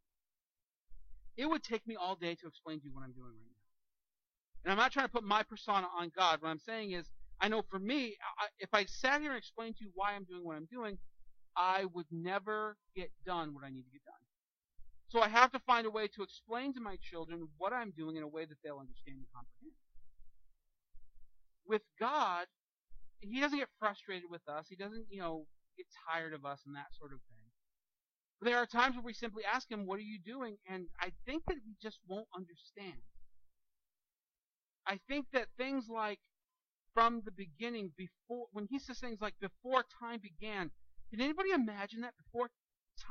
[1.38, 4.64] it would take me all day to explain to you what I'm doing right now.
[4.64, 6.42] And I'm not trying to put my persona on God.
[6.42, 7.10] What I'm saying is,
[7.40, 10.24] I know for me, I, if I sat here and explained to you why I'm
[10.24, 10.98] doing what I'm doing,
[11.56, 14.14] I would never get done what I need to get done.
[15.10, 18.16] So I have to find a way to explain to my children what I'm doing
[18.16, 19.76] in a way that they'll understand and comprehend.
[21.68, 22.48] With God,
[23.20, 24.68] He doesn't get frustrated with us.
[24.70, 25.46] He doesn't, you know,
[25.78, 27.42] get tired of us and that sort of thing.
[28.42, 30.58] There are times where we simply ask him, What are you doing?
[30.68, 33.02] And I think that he just won't understand.
[34.88, 36.20] I think that things like
[36.94, 40.72] from the beginning, before when he says things like before time began,
[41.12, 42.50] can anybody imagine that before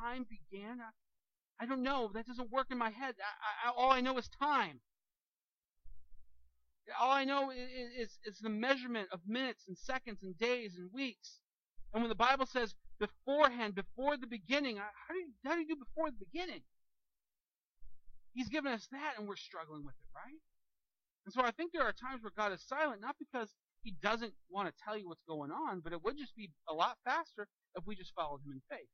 [0.03, 0.81] time began?
[0.81, 2.11] I, I don't know.
[2.15, 3.15] That doesn't work in my head.
[3.21, 4.81] I, I, all I know is time.
[6.99, 10.91] All I know is, is, is the measurement of minutes and seconds and days and
[10.93, 11.39] weeks.
[11.93, 14.77] And when the Bible says beforehand, before the beginning.
[14.77, 16.61] How do you, how do you do before the beginning?
[18.35, 20.39] He's given us that and we're struggling with it, right?
[21.25, 23.51] And so I think there are times where God is silent, not because
[23.83, 26.75] he doesn't want to tell you what's going on, but it would just be a
[26.75, 28.91] lot faster if we just followed him in faith.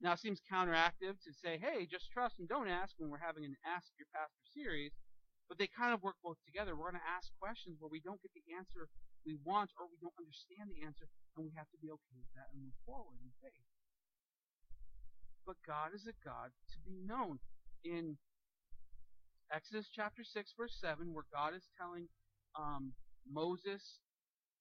[0.00, 3.44] Now it seems counteractive to say, hey, just trust and don't ask when we're having
[3.44, 4.92] an Ask Your Pastor series.
[5.48, 6.74] But they kind of work both together.
[6.74, 8.90] We're going to ask questions where we don't get the answer
[9.26, 12.30] we want or we don't understand the answer, and we have to be okay with
[12.38, 13.66] that and move forward in faith.
[15.46, 17.38] But God is a God to be known.
[17.86, 18.18] In
[19.50, 22.10] Exodus chapter 6, verse 7, where God is telling
[22.58, 22.94] um,
[23.26, 23.98] Moses,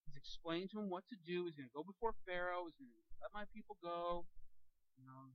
[0.06, 1.46] he's explaining to him what to do.
[1.50, 2.70] He's going to go before Pharaoh.
[2.70, 4.26] He's going to let my people go.
[4.96, 5.34] You know,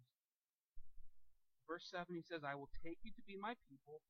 [1.69, 4.01] verse 7, he says, I will take you to be my people.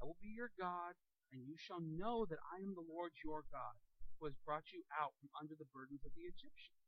[0.00, 0.96] I will be your God,
[1.32, 3.76] and you shall know that I am the Lord your God,
[4.16, 6.84] who has brought you out from under the burdens of the Egyptians.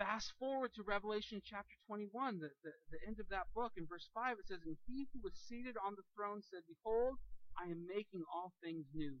[0.00, 3.76] Fast forward to Revelation chapter 21, the, the, the end of that book.
[3.76, 7.20] In verse 5, it says, And he who was seated on the throne said, Behold,
[7.52, 9.20] I am making all things new.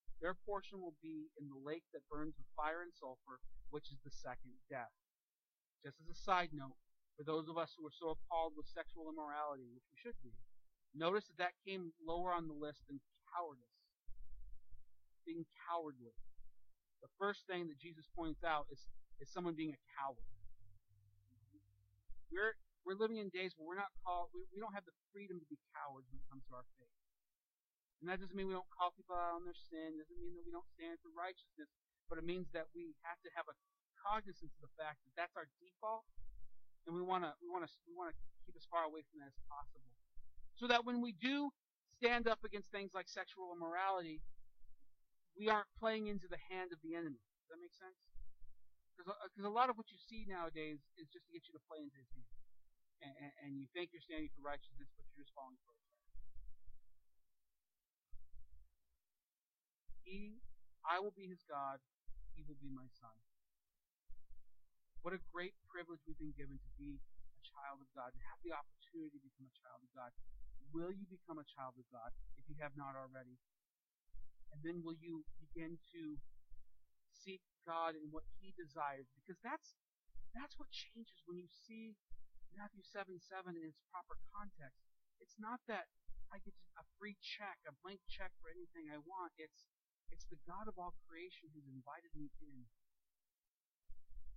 [0.21, 3.41] their portion will be in the lake that burns with fire and sulfur,
[3.73, 4.93] which is the second death.
[5.81, 6.77] Just as a side note,
[7.17, 10.37] for those of us who are so appalled with sexual immorality, which we should be,
[10.93, 13.01] notice that that came lower on the list than
[13.33, 13.77] cowardice.
[15.25, 16.13] Being cowardly.
[17.01, 18.85] The first thing that Jesus points out is,
[19.17, 20.25] is someone being a coward.
[22.29, 25.37] We're we're living in days where we're not called we, we don't have the freedom
[25.37, 27.00] to be cowards when it comes to our faith.
[28.01, 30.33] And that doesn't mean we don't call people out on their sin, it doesn't mean
[30.33, 31.69] that we don't stand for righteousness,
[32.09, 33.55] but it means that we have to have a
[34.01, 36.01] cognizance of the fact that that's our default,
[36.89, 39.21] and we want to we want to we want to keep as far away from
[39.21, 39.93] that as possible,
[40.57, 41.53] so that when we do
[42.01, 44.17] stand up against things like sexual immorality,
[45.37, 47.21] we aren't playing into the hand of the enemy.
[47.45, 48.01] Does that make sense?
[48.97, 51.61] Because uh, a lot of what you see nowadays is just to get you to
[51.69, 52.33] play into his hand.
[53.05, 55.90] And, and, and you think you're standing for righteousness, but you're just falling for it.
[60.11, 60.43] He,
[60.83, 61.79] I will be his God,
[62.35, 63.15] he will be my son.
[65.07, 68.43] What a great privilege we've been given to be a child of God, to have
[68.43, 70.11] the opportunity to become a child of God.
[70.75, 73.39] Will you become a child of God if you have not already?
[74.51, 76.19] And then will you begin to
[77.15, 79.07] seek God in what He desires?
[79.15, 79.79] Because that's
[80.35, 81.95] that's what changes when you see
[82.51, 84.83] Matthew 7 7 in its proper context.
[85.23, 85.87] It's not that
[86.31, 89.35] I get a free check, a blank check for anything I want.
[89.39, 89.70] It's
[90.11, 92.67] it's the God of all creation who's invited me in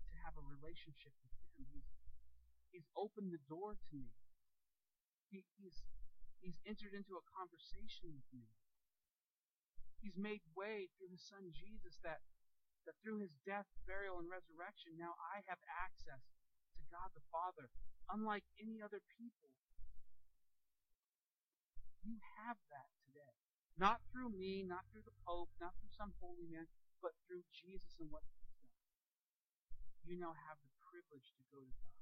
[0.09, 1.67] to have a relationship with Him.
[1.71, 1.91] He's
[2.75, 4.11] He's opened the door to me.
[5.31, 5.87] He, he's
[6.43, 8.45] He's entered into a conversation with me.
[10.03, 12.21] He's made way through His Son Jesus that
[12.85, 16.21] that through his death, burial, and resurrection, now I have access
[16.77, 17.73] to God the Father,
[18.13, 19.57] unlike any other people.
[22.05, 22.93] You have that.
[23.75, 26.71] Not through me, not through the Pope, not through some holy man,
[27.03, 28.71] but through Jesus and what he's done.
[30.07, 31.99] You now have the privilege to go to God.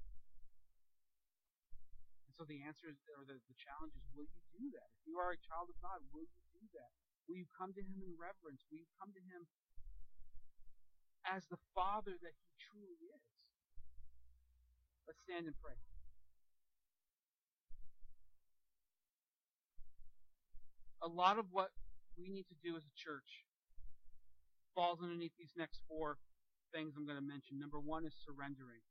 [2.29, 4.89] And so the answer is, or the, the challenge is, will you do that?
[5.01, 6.93] If you are a child of God, will you do that?
[7.25, 8.61] Will you come to him in reverence?
[8.69, 9.49] Will you come to him
[11.29, 13.23] as the Father that He truly is.
[15.07, 15.75] Let's stand and pray.
[21.03, 21.75] A lot of what
[22.15, 23.43] we need to do as a church
[24.71, 26.17] falls underneath these next four
[26.73, 27.61] things I'm going to mention.
[27.61, 28.81] Number one is surrendering.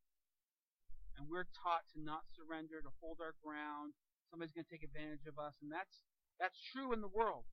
[1.19, 3.93] And we're taught to not surrender, to hold our ground.
[4.31, 5.53] Somebody's going to take advantage of us.
[5.61, 6.05] And that's,
[6.39, 7.45] that's true in the world.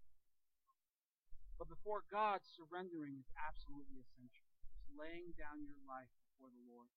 [1.61, 6.88] But before God, surrendering is absolutely essential It's laying down your life before the Lord.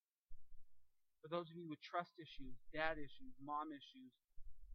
[1.20, 4.16] For those of you with trust issues, dad issues, mom issues,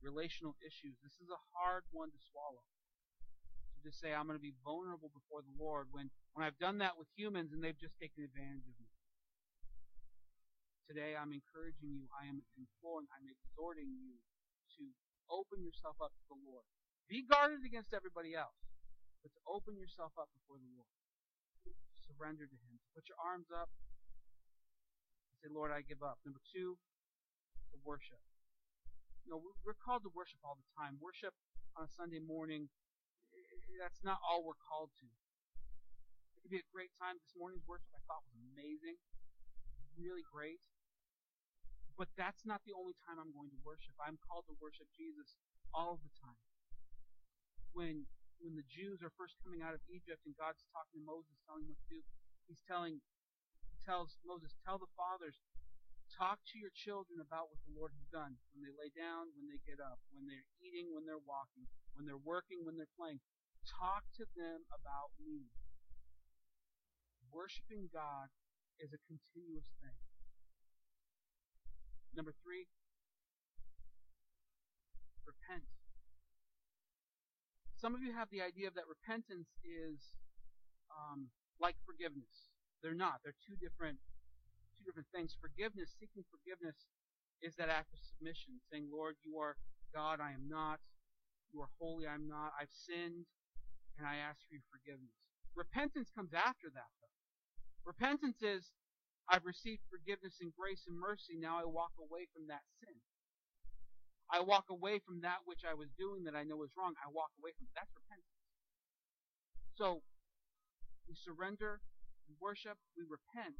[0.05, 2.69] relational issues, this is a hard one to swallow.
[3.89, 7.01] To say, I'm going to be vulnerable before the Lord when, when I've done that
[7.01, 8.93] with humans and they've just taken advantage of me.
[10.93, 14.21] Today, I'm encouraging you, I am imploring, I'm exhorting you
[14.77, 14.85] to
[15.33, 16.65] open yourself up to the Lord.
[17.09, 18.57] Be guarded against everybody else,
[19.25, 20.93] but to open yourself up before the Lord
[22.09, 22.81] surrender to Him.
[22.81, 23.69] To put your arms up
[25.29, 26.19] and say, Lord, I give up.
[26.25, 26.81] Number two,
[27.71, 28.19] to worship.
[29.29, 30.97] You know, we're called to worship all the time.
[30.99, 31.37] Worship
[31.77, 32.73] on a Sunday morning,
[33.77, 35.09] that's not all we're called to.
[35.09, 37.21] It could be a great time.
[37.21, 38.97] This morning's worship I thought was amazing,
[39.99, 40.65] really great.
[41.99, 43.93] But that's not the only time I'm going to worship.
[43.99, 45.35] I'm called to worship Jesus
[45.75, 46.39] all the time.
[47.75, 48.07] When
[48.39, 51.67] when the Jews are first coming out of Egypt and God's talking to Moses, telling
[51.67, 52.01] him what to do,
[52.47, 53.03] he's telling
[53.67, 55.35] he tells Moses, tell the fathers,
[56.15, 58.39] talk to your children about what the Lord has done.
[58.55, 61.67] When they lay down, when they get up, when they're eating, when they're walking,
[61.99, 63.19] when they're working, when they're playing.
[63.69, 65.53] Talk to them about me.
[67.29, 68.33] Worshipping God
[68.81, 70.01] is a continuous thing.
[72.17, 72.67] Number three,
[75.29, 75.69] repent.
[77.77, 80.17] Some of you have the idea that repentance is
[80.91, 81.29] um,
[81.61, 82.51] like forgiveness.
[82.83, 83.21] They're not.
[83.23, 83.99] They're two different
[84.79, 85.35] two different things.
[85.39, 86.87] Forgiveness, seeking forgiveness,
[87.43, 89.59] is that act of submission, saying, Lord, you are
[89.95, 90.79] God, I am not.
[91.53, 92.53] You are holy, I am not.
[92.55, 93.27] I've sinned,
[93.99, 95.13] and I ask for your forgiveness.
[95.59, 97.19] Repentance comes after that, though.
[97.83, 98.71] Repentance is,
[99.27, 102.95] I've received forgiveness and grace and mercy, now I walk away from that sin.
[104.31, 106.93] I walk away from that which I was doing that I know is wrong.
[107.01, 107.75] I walk away from it.
[107.75, 108.39] That's repentance.
[109.81, 110.05] So,
[111.09, 111.81] we surrender,
[112.29, 113.57] we worship, we repent,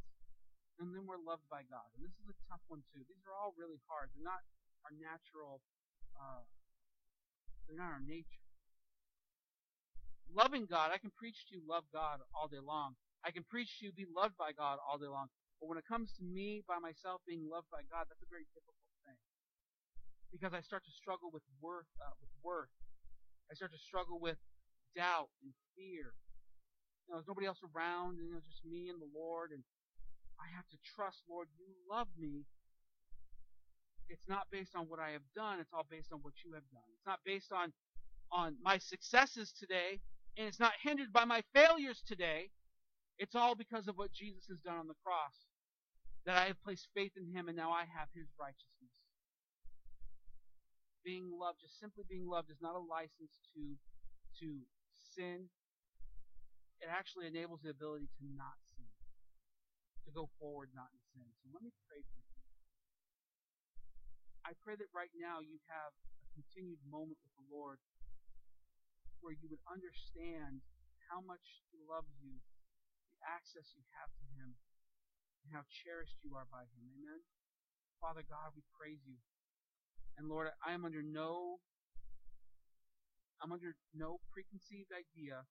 [0.77, 1.89] and then we're loved by God.
[1.97, 3.01] And this is a tough one too.
[3.09, 4.13] These are all really hard.
[4.13, 4.45] They're not
[4.85, 5.65] our natural,
[6.15, 6.45] uh,
[7.65, 8.48] they're not our nature.
[10.35, 12.95] Loving God, I can preach to you, love God all day long.
[13.25, 15.29] I can preach to you, be loved by God all day long.
[15.61, 18.47] But when it comes to me by myself being loved by God, that's a very
[18.55, 19.19] difficult thing
[20.33, 22.73] because I start to struggle with worth, uh, with worth.
[23.51, 24.37] I start to struggle with
[24.95, 26.13] doubt and fear.
[27.07, 29.65] You know, there's nobody else around, and you know, just me and the Lord, and
[30.37, 32.45] I have to trust, Lord, you love me.
[34.09, 36.65] It's not based on what I have done, it's all based on what you have
[36.71, 36.85] done.
[36.93, 37.73] It's not based on
[38.31, 40.01] on my successes today,
[40.39, 42.51] and it's not hindered by my failures today.
[43.19, 45.35] It's all because of what Jesus has done on the cross.
[46.25, 48.95] That I have placed faith in him and now I have his righteousness
[51.09, 53.65] being loved, just simply being loved, is not a license to
[54.45, 54.61] to
[55.17, 55.49] sin.
[56.85, 58.93] It actually enables the ability to not sin,
[60.05, 61.27] to go forward not in sin.
[61.41, 62.37] So let me pray for you.
[64.45, 67.81] I pray that right now you have a continued moment with the Lord
[69.21, 70.63] where you would understand
[71.11, 72.39] how much He loves you,
[73.13, 74.57] the access you have to Him,
[75.45, 76.85] and how cherished you are by Him.
[76.99, 77.23] Amen.
[77.99, 79.19] Father God, we praise you.
[80.19, 81.63] And Lord, I am under no
[83.39, 85.47] I'm under no preconceived idea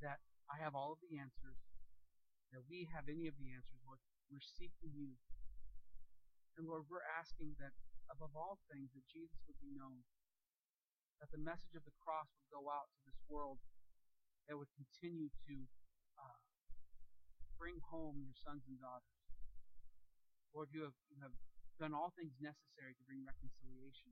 [0.00, 1.60] that I have all of the answers,
[2.48, 4.00] that we have any of the answers, Lord.
[4.32, 5.12] We're seeking you.
[6.56, 7.76] And Lord, we're asking that
[8.08, 10.00] above all things that Jesus would be known,
[11.22, 13.62] that the message of the cross would go out to this world,
[14.50, 15.54] that would continue to
[16.18, 16.42] uh,
[17.54, 19.22] bring home your sons and daughters.
[20.50, 21.30] Lord, you have, you have
[21.78, 24.10] done all things necessary to bring reconciliation.